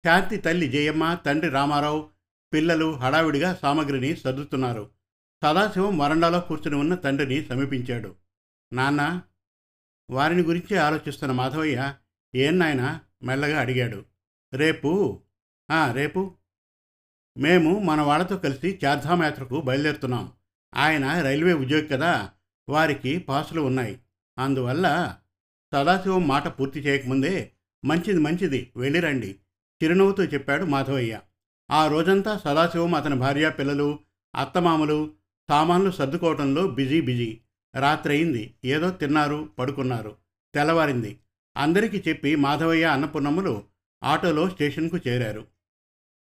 శాంతి 0.07 0.37
తల్లి 0.37 0.69
జయమ్మ 0.69 1.15
తండ్రి 1.15 1.51
రామారావు 1.51 2.09
పిల్లలు 2.53 2.97
హడావిడిగా 2.97 3.59
సామగ్రిని 3.63 4.17
సర్దుతున్నారు. 4.17 4.91
సదాశివం 5.45 5.99
వరండాలో 5.99 6.41
కూర్చుని 6.41 6.77
ఉన్న 6.77 6.95
తండ్రిని 6.95 7.45
సమీపించాడు. 7.45 8.15
నాన్న 8.73 9.23
వారిని 10.11 10.43
గురించి 10.43 10.77
ఆలోచిస్తున్న 10.77 11.33
మాధవయ్య 11.33 11.95
ఏం 12.35 12.59
నాయనా? 12.59 13.01
మెల్లగా 13.23 13.61
అడిగాడు. 13.61 14.05
రేపు. 14.55 15.21
రేపు? 15.93 16.35
మేము 17.39 17.79
మన 17.79 18.01
వాళ్ళతో 18.01 18.37
కలిసి 18.37 18.79
చార్ధామ్ 18.85 19.23
యాత్రకు 19.23 19.61
బయలుదేరుతున్నాం. 19.61 20.33
ఆయన 20.75 21.23
రైల్వే 21.23 21.53
ఉద్యోగి 21.53 21.87
కదా 21.87 22.31
వారికి 22.69 23.19
పాసులు 23.19 23.61
ఉన్నాయి. 23.61 24.01
అందువల్ల 24.39 25.17
సదాశివం 25.73 26.29
మాట 26.29 26.49
పూర్తి 26.49 26.81
చేయకముందే 26.81 27.53
మంచిది 27.85 28.21
మంచిది 28.21 28.71
వెళ్ళిరండి 28.77 29.37
చిరునవ్వుతో 29.83 30.25
చెప్పాడు 30.25 30.65
మాధవయ్య. 30.65 31.21
ఆ 31.71 31.87
రోజంతా 31.87 32.39
సదాశివం 32.45 32.95
అతని 32.95 33.15
భార్య 33.15 33.51
పిల్లలు 33.51 33.99
అత్తమామలు 34.35 35.13
సామాన్లు 35.49 35.91
సర్దుకోవటంలో 35.91 36.67
బిజీ 36.67 37.01
బిజీ. 37.01 37.41
రాత్రి 37.75 38.15
అయింది 38.15 38.55
ఏదో 38.65 38.91
తిన్నారు 38.91 39.49
పడుకున్నారు 39.59 40.17
తెల్లవారింది. 40.55 41.19
అందరికీ 41.57 42.05
చెప్పి 42.09 42.37
మాధవయ్య 42.37 42.85
అన్నపూర్ణమ్మలు 42.85 43.65
ఆటోలో 44.05 44.51
స్టేషన్కు 44.51 44.99
చేరారు. 45.09 45.47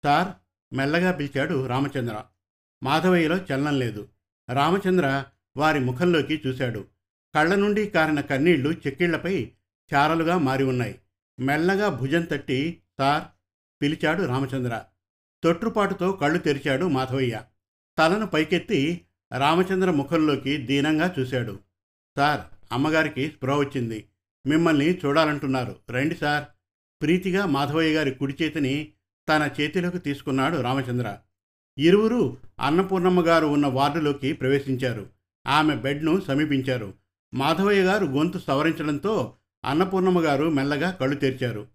సార్ 0.04 0.28
మెల్లగా 0.74 1.12
పిలిచాడు 1.12 1.68
రామచంద్ర. 1.68 2.24
మాధవయ్యలో 2.84 3.38
చలనం 3.38 3.80
లేదు. 3.80 4.10
రామచంద్ర 4.54 5.26
వారి 5.58 5.80
ముఖంలోకి 5.80 6.42
చూశాడు. 6.48 6.86
కళ్ళ 7.36 7.56
నుండి 7.56 7.86
కారిన 7.86 8.22
కన్నీళ్ళు 8.22 8.70
చెక్కిళ్ళపై 8.70 9.52
చారలుగా 9.94 10.38
మారి 10.38 10.64
ఉన్నాయి. 10.64 11.00
మెల్లగా 11.40 11.90
భుజం 11.90 12.22
తట్టి 12.22 12.82
సార్ 12.98 13.24
పిలిచాడు 13.82 14.24
రామచంద్ర. 14.24 14.82
తొట్రుపాటుతో 15.44 16.12
కళ్ళు 16.12 16.38
తెరిచాడు 16.38 16.86
మాధవయ్య. 16.86 17.42
తలను 17.98 18.28
పైకెత్తి 18.28 19.02
రామచంద్ర 19.38 19.92
ముఖంలోకి 19.92 20.58
దీనంగా 20.58 21.16
చూశాడు. 21.20 21.60
సార్ 22.16 22.42
అమ్మగారికి 22.72 23.28
స్పృహ 23.28 23.56
వచ్చింది. 23.56 24.08
మిమ్మల్ని 24.48 24.98
చూడాలంటున్నారు. 24.98 25.76
రండి 25.90 26.16
సార్. 26.16 26.44
ప్రీతిగా 27.02 27.46
మాధవయ్య 27.46 27.96
గారి 27.96 28.12
కుడి 28.12 28.36
చేతిని 28.42 28.94
తన 29.30 29.50
చేతిలోకి 29.62 30.00
తీసుకున్నాడు 30.00 30.62
రామచంద్ర. 30.62 31.18
ఇరువురు 31.78 32.38
అన్నపూర్ణమ్మ 32.60 33.22
గారు 33.22 33.48
ఉన్న 33.48 33.68
వార్డులోకి 33.68 34.34
ప్రవేశించారు. 34.34 35.08
ఆమె 35.48 35.76
బెడ్ను 35.76 36.22
సమీపించారు. 36.28 36.94
మాధవయ్య 37.34 37.82
గారు 37.82 38.06
గొంతు 38.06 38.38
సవరించడంతో 38.38 39.34
అన్నపూర్ణమ్మ 39.66 40.20
గారు 40.20 40.50
మెల్లగా 40.50 40.92
కళ్ళు 40.92 41.16
తెరిచారు. 41.16 41.68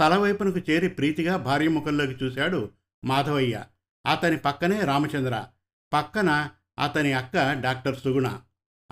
తల 0.00 0.16
వైపునకు 0.16 0.58
చేరి 0.58 0.88
ప్రీతిగా 0.88 1.36
భార్య 1.36 1.68
ముఖంలోకి 1.68 2.24
చూశాడు 2.24 2.68
మాధవయ్య. 3.04 3.64
అతని 4.06 4.36
పక్కనే 4.36 4.80
రామచంద్ర. 4.80 5.44
పక్కన 5.92 6.48
అతని 6.84 7.12
అక్క 7.12 7.52
డాక్టర్ 7.52 7.98
సుగుణ. 7.98 8.38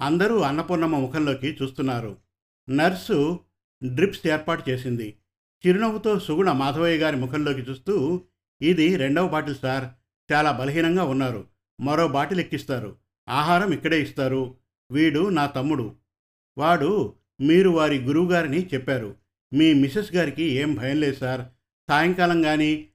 అందరూ 0.01 0.41
అన్నపూర్ణమ్మ 0.41 0.97
ముఖంలోకి 0.97 1.59
చూస్తున్నారు. 1.63 2.17
నర్సు 2.71 3.41
డ్రిప్స్ 3.85 4.27
ఏర్పాటు 4.27 4.71
చేసింది. 4.71 5.17
చిరునవ్వుతో 5.67 6.19
సుగుణ 6.19 6.53
మాధవయ్య 6.53 6.99
గారి 6.99 7.17
ముఖంలోకి 7.17 7.61
చూస్తూ 7.61 8.25
ఇది 8.63 8.97
రెండవ 8.97 9.29
బాటిల్ 9.29 9.57
సార్. 9.57 9.85
చాలా 10.33 10.53
బలహీనంగా 10.53 11.05
ఉన్నారు. 11.05 11.47
మరో 11.81 12.09
బాటిల్ 12.09 12.41
ఎక్కిస్తారు. 12.41 12.97
ఆహారం 13.29 13.73
ఇక్కడే 13.73 14.03
ఇస్తారు. 14.03 14.55
వీడు 14.91 15.29
నా 15.29 15.47
తమ్ముడు. 15.47 15.95
వాడు 16.59 17.15
మీరు 17.41 17.71
వారి 17.71 17.99
గురువుగారిని 17.99 18.67
చెప్పారు. 18.75 19.15
మీ 19.55 19.73
మిసెస్ 19.73 20.15
గారికి 20.15 20.43
ఏం 20.43 20.75
భయం 20.75 21.01
లేదు 21.01 21.17
సార్. 21.17 21.41
సాయంకాలం 21.89 22.43
కానీ 22.43 22.89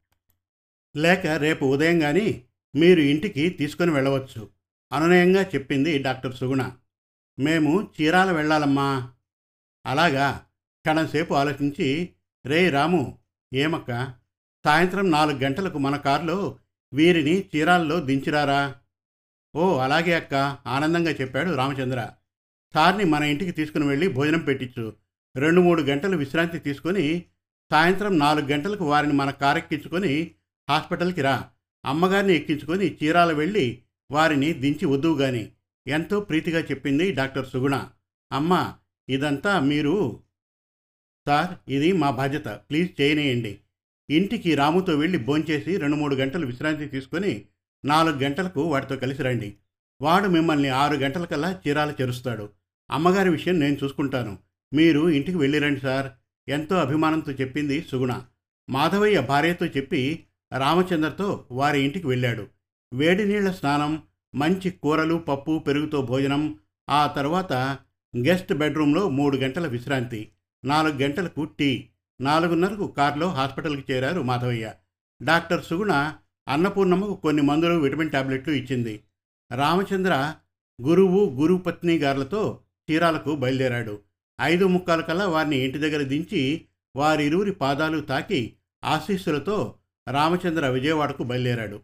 లేక 0.98 1.28
రేపు 1.28 1.66
ఉదయం 1.66 2.00
కానీ 2.00 2.44
మీరు 2.76 3.00
ఇంటికి 3.00 3.50
తీసుకొని 3.50 3.92
వెళ్ళవచ్చు. 3.92 4.50
అనునయంగా 4.94 5.44
చెప్పింది 5.44 5.98
డాక్టర్ 5.98 6.36
సుగుణ. 6.36 6.72
మేము 7.40 7.88
చీరాల 8.02 8.32
వెళ్ళాలమ్మా. 8.32 9.10
అలాగా. 9.86 10.46
క్షణంసేపు 10.82 11.34
ఆలోచించి 11.34 12.10
రే 12.46 12.70
రాము 12.70 13.20
ఏమక్క? 13.54 14.14
సాయంత్రం 14.66 15.12
నాలుగు 15.12 15.38
గంటలకు 15.38 15.78
మన 15.78 15.96
కారులో 15.98 16.58
వీరిని 16.94 17.46
చీరాల్లో 17.56 18.00
దించిరారా? 18.00 18.76
ఓ 19.56 19.78
అలాగే 19.78 20.14
అక్క 20.14 20.34
ఆనందంగా 20.68 21.12
చెప్పాడు 21.12 21.52
రామచంద్ర. 21.56 22.10
సార్ని 22.74 23.06
మన 23.06 23.24
ఇంటికి 23.24 23.52
తీసుకుని 23.52 23.86
వెళ్ళి 23.88 24.08
భోజనం 24.08 24.40
పెట్టించు 24.40 24.94
రెండు 25.36 25.62
మూడు 25.62 25.82
గంటలు 25.82 26.18
విశ్రాంతి 26.18 26.60
తీసుకొని 26.60 27.26
సాయంత్రం 27.72 28.20
నాలుగు 28.20 28.46
గంటలకు 28.46 28.86
వారిని 28.86 29.14
మన 29.14 29.30
కారు 29.30 29.58
ఎక్కించుకొని 29.58 30.32
హాస్పిటల్కి 30.70 31.22
రా. 31.22 31.50
అమ్మగారిని 31.86 32.34
ఎక్కించుకొని 32.36 32.98
చీరాల 33.04 33.32
వెళ్ళి 33.32 33.82
వారిని 34.12 34.54
దించి 34.54 34.86
వద్దువు 34.86 35.18
గాని. 35.18 35.52
ఎంతో 35.88 36.20
ప్రీతిగా 36.20 36.60
చెప్పింది 36.60 37.12
డాక్టర్ 37.12 37.48
సుగుణ. 37.48 37.88
అమ్మ 38.32 38.74
ఇదంతా 39.10 39.60
మీరు 39.60 40.20
సార్ 41.28 41.72
ఇది 41.72 41.92
మా 41.92 42.10
బాధ్యత. 42.10 42.46
ప్లీజ్ 42.46 43.02
చేయనేయండి. 43.02 43.60
ఇంటికి 44.10 44.56
రాముతో 44.56 44.96
వెళ్ళి 44.96 45.18
భోంచేసి 45.18 45.78
రెండు 45.78 45.96
మూడు 45.96 46.16
గంటలు 46.16 46.46
విశ్రాంతి 46.46 46.86
తీసుకొని 46.86 47.46
నాలుగు 47.86 48.20
గంటలకు 48.20 48.62
వాడితో 48.62 48.96
కలిసి 48.96 49.22
రండి. 49.24 49.56
వాడు 50.02 50.28
మిమ్మల్ని 50.28 50.70
ఆరు 50.70 50.96
గంటలకల్లా 50.96 51.60
చీరాలు 51.68 51.92
చేరుస్తాడు. 52.02 52.50
అమ్మగారి 52.92 53.30
విషయం 53.30 53.60
నేను 53.60 53.78
చూసుకుంటాను. 53.84 54.38
మీరు 54.74 55.10
ఇంటికి 55.10 55.38
వెళ్ళిరండి 55.38 55.80
సార్. 55.80 56.12
ఎంతో 56.50 56.76
అభిమానంతో 56.76 57.32
చెప్పింది 57.32 57.82
సుగుణ. 57.82 58.22
మాధవయ్య 58.70 59.22
భార్యతో 59.22 59.66
చెప్పి 59.66 60.24
రామచంద్రతో 60.58 61.46
వారి 61.52 61.82
ఇంటికి 61.82 62.08
వెళ్ళాడు. 62.08 62.48
వేడి 62.94 63.26
నీళ్ళ 63.26 63.52
స్నానం 63.52 64.02
మంచి 64.36 64.70
కూరలు 64.70 65.16
పప్పు 65.16 65.60
పెరుగుతో 65.68 66.02
భోజనం 66.02 66.60
ఆ 66.90 67.08
తర్వాత 67.08 67.54
గెస్ట్ 68.18 68.54
బెడ్రూమ్లో 68.54 69.10
మూడు 69.10 69.38
గంటల 69.38 69.68
విశ్రాంతి. 69.68 70.30
నాలుగు 70.66 70.98
గంటలకు 70.98 71.44
టీ. 71.44 71.90
నాలుగున్నరకు 72.22 72.88
కారులో 72.88 73.28
హాస్పిటల్కి 73.28 73.94
చేరారు 73.94 74.22
మాధవయ్య. 74.22 74.74
డాక్టర్ 75.24 75.66
సుగుణ 75.66 76.14
అన్నపూర్ణమ్మకు 76.48 77.16
కొన్ని 77.16 77.42
మందులు 77.42 77.74
విటమిన్ 77.74 78.12
టాబ్లెట్లు 78.12 78.54
ఇచ్చింది. 78.54 79.04
రామచంద్ర 79.56 80.34
గురువు 80.82 81.30
గురుపత్ని 81.30 81.98
గారులతో 81.98 82.60
చీరాలకు 82.92 83.36
బయలుదేరాడు. 83.36 84.00
ఐదు 84.42 84.66
ముక్కాల 84.66 85.02
కల్లా 85.02 85.28
వారిని 85.28 85.58
ఇంటి 85.58 85.78
దగ్గర 85.78 86.02
దించి 86.02 86.66
వారిరువురి 86.96 87.52
పాదాలు 87.52 88.02
తాకి 88.02 88.54
ఆశీస్సులతో 88.84 89.76
రామచంద్ర 90.10 90.68
విజయవాడకు 90.68 91.24
బయలుదేరాడు. 91.24 91.80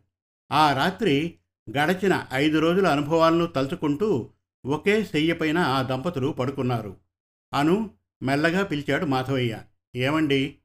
ఆ 0.52 0.74
రాత్రి 0.74 1.36
గడచిన 1.70 2.26
ఐదు 2.34 2.60
రోజుల 2.60 2.88
అనుభవాలను 2.88 3.46
తలుచుకుంటూ 3.46 4.30
ఒకే 4.66 5.06
శయ్యపైన 5.06 5.58
ఆ 5.58 5.82
దంపతులు 5.82 6.28
పడుకున్నారు. 6.28 6.98
అను 7.54 7.92
మెల్లగా 8.24 8.64
పిలిచాడు 8.64 9.06
మాధవయ్య. 9.06 9.62
ఏమండి? 9.96 10.56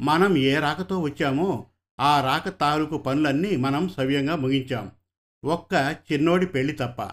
మనం 0.00 0.36
ఏ 0.36 0.58
రాకతో 0.58 1.00
వచ్చామో 1.00 1.66
ఆ 2.00 2.20
రాక 2.24 2.60
తాలూకు 2.60 2.98
పనులన్నీ 2.98 3.56
మనం 3.56 3.88
సవ్యంగా 3.88 4.36
ముగించాం. 4.36 4.90
ఒక్క 5.44 5.96
చిన్నోడి 6.12 6.46
పెళ్ళి 6.46 6.72
తప్ప. 6.72 7.10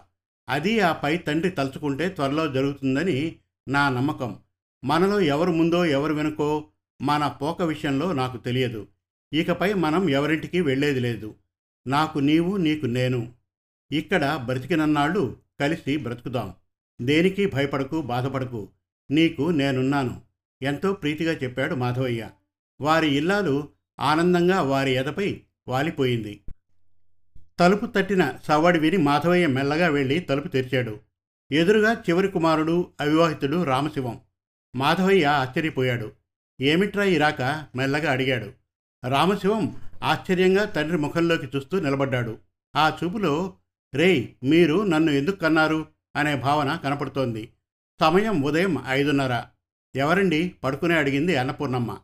అది 0.49 0.79
ఆ 0.79 0.93
పై 0.93 1.17
తండ్రి 1.17 1.49
తలుచుకుంటే 1.49 2.09
త్వరలో 2.09 2.47
జరుగుతుందని 2.47 3.35
నా 3.67 3.89
నమ్మకం. 3.89 4.39
మనలో 4.83 5.19
ఎవరు 5.19 5.51
ముందో 5.51 5.85
ఎవరు 5.85 6.13
వెనుకో 6.13 6.67
మన 7.01 7.27
పోక 7.27 7.61
విషయంలో 7.61 8.13
నాకు 8.13 8.37
తెలియదు. 8.37 8.87
ఇకపై 9.33 9.73
మనం 9.73 10.09
ఎవరింటికి 10.09 10.61
వెళ్ళేది 10.61 10.99
లేదు. 10.99 11.35
నాకు 11.87 12.19
నీవు 12.19 12.57
నీకు 12.57 12.85
నేను. 12.85 13.33
ఇక్కడ 13.91 14.41
బ్రతికినన్నాళ్ళు 14.45 15.37
కలిసి 15.59 15.97
బ్రతుకుదాం. 15.97 16.53
దేనికి 17.01 17.45
భయపడకు 17.45 18.01
బాధపడకు. 18.01 18.69
నీకు 19.11 19.49
నేనున్నాను. 19.49 20.21
ఎంతో 20.61 20.93
ప్రీతిగా 20.93 21.33
చెప్పాడు 21.33 21.75
మాధవయ్య. 21.75 22.29
వారి 22.81 23.07
ఇల్లాలు 23.07 23.69
ఆనందంగా 23.99 24.61
వారి 24.61 24.91
ఎదపై 24.91 25.41
వాలిపోయింది. 25.67 26.41
తలుపు 27.59 27.85
తట్టిన 27.85 28.33
సవ్వడి 28.43 28.79
విని 28.79 28.97
మాధవయ్య 28.97 29.47
మెల్లగా 29.47 29.87
వెళ్ళి 29.87 30.19
తలుపు 30.19 30.47
తెరిచాడు. 30.47 30.99
ఎదురుగా 31.51 31.93
చివరి 31.93 32.27
కుమారుడు 32.27 32.91
అవివాహితుడు 33.01 33.63
రామశివం. 33.63 34.19
మాధవయ్య 34.75 35.25
ఆశ్చర్యపోయాడు. 35.25 36.11
ఏమిట్రా 36.61 37.03
ఈ 37.03 37.17
రాక? 37.17 37.41
మెల్లగా 37.75 38.11
అడిగాడు. 38.11 38.51
రామశివం 39.09 39.81
ఆశ్చర్యంగా 40.03 40.65
తండ్రి 40.65 40.97
ముఖంలోకి 40.97 41.47
చూస్తూ 41.55 41.79
నిలబడ్డాడు. 41.79 42.37
ఆ 42.75 42.97
చూపులో 43.03 43.53
రేయ్ 43.93 44.27
మీరు 44.43 44.83
నన్ను 44.83 45.11
ఎందుకు 45.11 45.35
కన్నారు? 45.35 45.85
అనే 46.15 46.35
భావన 46.35 46.79
కనపడుతోంది. 46.83 47.51
సమయం 47.99 48.41
ఉదయం 48.41 48.83
ఐదున్నర. 48.87 49.43
ఎవరండి? 49.95 50.55
పడుకునే 50.63 50.97
అడిగింది 50.97 51.35
అన్నపూర్ణమ్మ. 51.35 51.97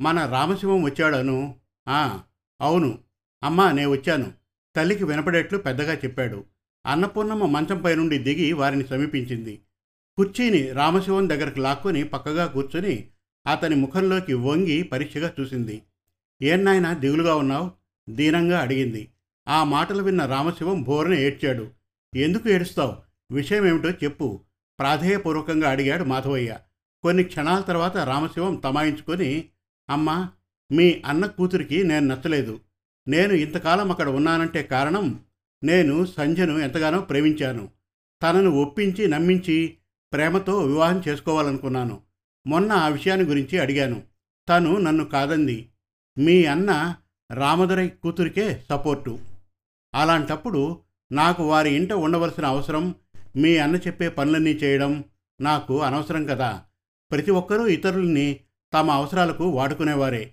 మన 0.00 0.26
రామశివం 0.26 0.82
వచ్చాడను? 0.82 1.54
ఆ 1.88 2.20
అవును. 2.60 2.98
అమ్మా 3.42 3.72
నే 3.72 3.86
వచ్చాను. 3.86 4.32
తల్లికి 4.76 5.04
వినపడేట్లు 5.04 5.58
పెద్దగా 5.58 5.94
చెప్పాడు. 5.94 6.44
అన్నపూర్ణమ్మ 6.86 7.46
మంచంపై 7.46 7.94
నుండి 7.94 8.18
దిగి 8.18 8.52
వారిని 8.52 8.86
సమీపించింది. 8.86 9.60
కుర్చీని 10.16 10.72
రామశివం 10.72 11.28
దగ్గరకు 11.28 11.60
లాక్కొని 11.60 12.04
పక్కగా 12.04 12.46
కూర్చొని 12.46 13.08
అతని 13.46 13.74
ముఖంలోకి 13.74 14.34
వంగి 14.34 14.82
పరీక్షగా 14.82 15.32
చూసింది. 15.40 15.82
ఏన్నాయనా 16.42 16.92
దిగులుగా 16.92 17.34
ఉన్నావు? 17.34 17.70
దీనంగా 18.10 18.60
అడిగింది. 18.60 19.08
ఆ 19.48 19.64
మాటలు 19.64 20.02
విన్న 20.02 20.26
రామశివం 20.26 20.82
బోరని 20.82 21.20
ఏడ్చాడు. 21.22 21.70
ఎందుకు 22.16 22.48
ఏడుస్తావు? 22.48 22.96
విషయం 23.34 23.66
ఏమిటో 23.66 23.90
చెప్పు. 23.90 24.40
ప్రాధేయపూర్వకంగా 24.80 25.70
అడిగాడు 25.70 26.04
మాధవయ్య. 26.04 26.56
కొన్ని 27.02 27.24
క్షణాల 27.24 27.60
తర్వాత 27.60 27.96
రామశివం 27.96 28.54
తమాయించుకొని 28.54 29.44
అమ్మా 29.90 30.28
మీ 30.72 31.02
అన్న 31.06 31.26
కూతురికి 31.26 31.84
నేను 31.84 32.06
నచ్చలేదు. 32.06 32.60
నేను 33.08 33.32
ఇంతకాలం 33.32 33.90
అక్కడ 33.90 34.08
ఉన్నానంటే 34.08 34.62
కారణం 34.62 35.20
నేను 35.64 36.06
సంజను 36.06 36.58
ఎంతగానో 36.58 37.00
ప్రేమించాను. 37.00 37.68
తనను 38.22 38.50
ఒప్పించి 38.50 39.08
నమ్మించి 39.08 39.76
ప్రేమతో 40.12 40.58
వివాహం 40.58 41.02
చేసుకోవాలనుకున్నాను. 41.08 42.00
మొన్న 42.46 42.72
ఆ 42.72 42.88
విషయాన్ని 42.88 43.26
గురించి 43.26 43.58
అడిగాను. 43.58 44.02
తను 44.48 44.76
నన్ను 44.76 45.04
కాదంది. 45.04 45.68
మీ 46.18 46.44
అన్న 46.44 46.94
రామదురై 47.32 47.88
కూతురికే 47.88 48.64
సపోర్టు. 48.68 49.18
అలాంటప్పుడు 49.94 50.80
నాకు 51.12 51.48
వారి 51.48 51.70
ఇంట 51.70 51.92
ఉండవలసిన 51.92 52.46
అవసరం 52.46 52.94
మీ 53.36 53.56
అన్న 53.56 53.76
చెప్పే 53.76 54.08
పనులన్నీ 54.08 54.50
చేయడం 54.50 55.04
నాకు 55.40 55.82
అనవసరం 55.82 56.26
కదా. 56.26 56.62
ప్రతి 57.10 57.30
ఒక్కరూ 57.30 57.66
ఇతరుల్ని 57.66 58.40
తమ 58.74 58.90
అవసరాలకు 58.90 59.44
వాడుకునేవారే. 59.44 60.32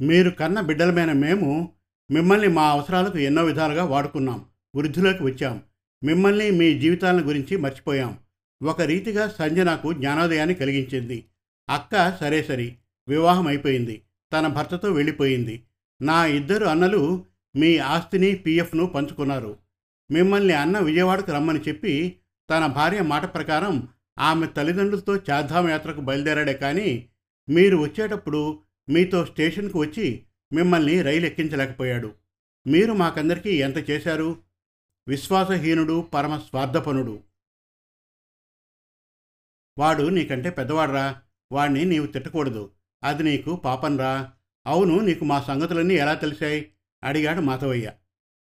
మీరు 0.00 0.30
కన్న 0.30 0.60
బిడ్డలమైన 0.60 1.12
మేము 1.12 1.72
మిమ్మల్ని 2.10 2.48
మా 2.48 2.70
అవసరాలకు 2.70 3.18
ఎన్నో 3.18 3.44
విధాలుగా 3.44 3.84
వాడుకున్నాం. 3.84 4.44
వృద్ధిలోకి 4.76 5.22
వచ్చాం. 5.22 5.62
మిమ్మల్ని 6.04 6.50
మీ 6.50 6.78
జీవితాల 6.78 7.28
గురించి 7.28 7.56
మర్చిపోయాం. 7.56 8.18
ఒక 8.62 8.80
రీతిగా 8.80 9.28
సంజ 9.28 9.58
నాకు 9.58 9.92
జ్ఞానోదయాన్ని 9.92 10.54
కలిగించింది. 10.54 11.24
అక్క 11.68 12.16
సరే 12.20 12.42
సరి 12.42 12.76
వివాహం 13.08 13.46
అయిపోయింది. 13.46 14.02
తన 14.32 14.46
భర్తతో 14.46 14.92
వెళ్ళిపోయింది. 14.92 15.62
నా 16.02 16.26
ఇద్దరు 16.26 16.64
అన్నలు 16.64 17.24
మీ 17.56 17.78
ఆస్తిని 17.78 18.34
పీఎఫ్ను 18.34 18.86
పంచుకున్నారు. 18.86 19.61
మిమ్మల్ని 20.10 20.54
అన్న 20.54 20.78
విజయవాడకు 20.78 21.32
రమ్మని 21.32 21.60
చెప్పి 21.60 22.20
తన 22.50 22.66
భార్య 22.66 23.02
మాట 23.02 23.34
ప్రకారం 23.34 23.88
ఆమె 24.18 24.46
తల్లిదండ్రులతో 24.46 25.16
చార్ధామ 25.16 25.68
యాత్రకు 25.68 26.00
బయలుదేరాడే 26.00 26.54
కానీ 26.54 27.08
మీరు 27.48 27.76
వచ్చేటప్పుడు 27.76 28.62
మీతో 28.88 29.26
స్టేషన్కు 29.26 29.78
వచ్చి 29.78 30.26
మిమ్మల్ని 30.52 31.02
రైలు 31.02 31.26
ఎక్కించలేకపోయాడు. 31.26 32.14
మీరు 32.66 32.92
మాకందరికీ 32.92 33.50
ఎంత 33.50 33.90
చేశారు? 33.90 34.42
విశ్వాసహీనుడు 35.08 36.00
పరమ 36.14 36.38
స్వార్థపనుడు. 36.38 37.22
వాడు 39.78 40.02
నీకంటే 40.02 40.50
పెద్దవాడురా. 40.50 41.20
వాడిని 41.52 41.84
నీవు 41.84 42.06
తిట్టకూడదు. 42.06 42.70
అది 43.04 43.22
నీకు 43.22 43.56
పాపంరా. 43.56 44.32
అవును 44.66 44.98
నీకు 44.98 45.24
మా 45.24 45.40
సంగతులన్నీ 45.40 45.94
ఎలా 45.94 46.14
తెలిసాయి? 46.14 46.72
అడిగాడు 47.04 47.40
మాధవయ్య. 47.40 47.92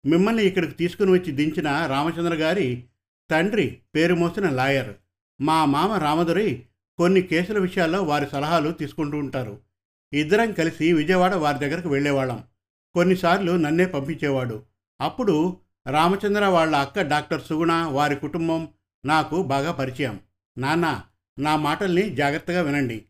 మిమ్మల్ని 0.05 0.45
ఇక్కడికి 0.45 0.73
తీసుకుని 0.73 1.11
వచ్చి 1.11 1.31
దించిన 1.31 1.85
రామచంద్ర 1.85 2.33
గారి 2.35 2.83
తండ్రి 3.31 3.77
పేరు 3.95 4.15
మోసిన 4.15 4.49
లాయర్. 4.49 4.93
మా 5.41 5.65
మామ 5.65 5.93
రామధురి 5.93 6.65
కొన్ని 6.97 7.21
కేసుల 7.21 7.59
విషయాల్లో 7.59 8.03
వారి 8.03 8.27
సలహాలు 8.31 8.71
తీసుకుంటూ 8.71 9.17
ఉంటారు. 9.17 9.59
ఇద్దరం 10.13 10.51
కలిసి 10.51 10.93
విజయవాడ 10.93 11.35
వారి 11.35 11.59
దగ్గరకు 11.59 11.89
వెళ్ళేవాళ్ళం. 11.89 12.43
కొన్నిసార్లు 12.93 13.51
నన్నే 13.51 13.85
పంపించేవాడు. 13.85 14.63
అప్పుడు 15.01 15.57
రామచంద్ర 15.87 16.45
వాళ్ళ 16.45 16.75
అక్క 16.75 17.01
డాక్టర్ 17.01 17.41
సుగుణ 17.41 17.71
వారి 17.73 18.15
కుటుంబం 18.15 18.67
నాకు 19.05 19.43
బాగా 19.43 19.71
పరిచయం. 19.71 20.19
నాన్న 20.57 21.01
నా 21.39 21.55
మాటల్ని 21.55 22.15
జాగ్రత్తగా 22.15 22.61
వినండి. 22.61 23.05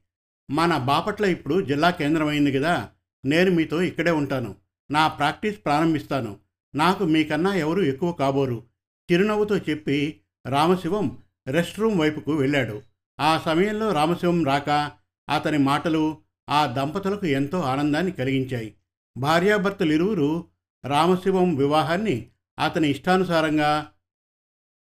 మన 0.52 0.78
బాపట్ల 0.78 1.26
ఇప్పుడు 1.26 1.66
జిల్లా 1.66 1.90
కేంద్రమైంది 1.90 2.52
కదా 2.52 2.90
నేను 3.26 3.52
మీతో 3.52 3.82
ఇక్కడే 3.82 4.12
ఉంటాను. 4.12 4.56
నా 4.92 5.08
ప్రాక్టీస్ 5.08 5.58
ప్రారంభిస్తాను. 5.66 6.38
నాకు 6.76 7.04
మీకన్నా 7.04 7.56
ఎవరూ 7.56 7.84
ఎక్కువ 7.84 8.12
కాబోరు? 8.12 8.68
చిరునవ్వుతో 9.12 9.58
చెప్పి 9.58 10.22
రామశివం 10.48 11.24
రెస్ట్ 11.48 11.80
రూమ్ 11.80 12.00
వైపుకు 12.00 12.36
వెళ్ళాడు. 12.36 12.82
ఆ 13.20 13.38
సమయంలో 13.38 13.92
రామశివం 13.92 14.46
రాక 14.46 14.92
అతని 15.30 15.58
మాటలు 15.58 16.22
ఆ 16.50 16.66
దంపతులకు 16.66 17.26
ఎంతో 17.26 17.60
ఆనందాన్ని 17.60 18.12
కలిగించాయి. 18.12 18.76
భార్యాభర్తలు 19.18 19.92
ఇరువురు 19.92 20.48
రామశివం 20.86 21.56
వివాహాన్ని 21.56 22.30
అతని 22.66 22.90
ఇష్టానుసారంగా 22.90 23.92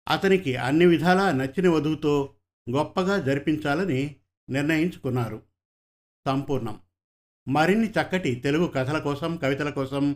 అతనికి 0.09 0.55
అన్ని 0.55 0.85
విధాలా 0.85 1.31
నచ్చిన 1.31 1.69
వధువుతో 1.69 2.33
గొప్పగా 2.69 3.17
జరిపించాలని 3.17 4.15
నిర్ణయించుకున్నారు. 4.49 5.41
సంపూర్ణం. 6.27 6.79
మరిన్ని 7.47 7.89
చక్కటి 7.89 8.35
తెలుగు 8.35 8.67
కథల 8.67 8.99
కోసం 8.99 9.37
కవితల 9.37 9.69
కోసం 9.69 10.15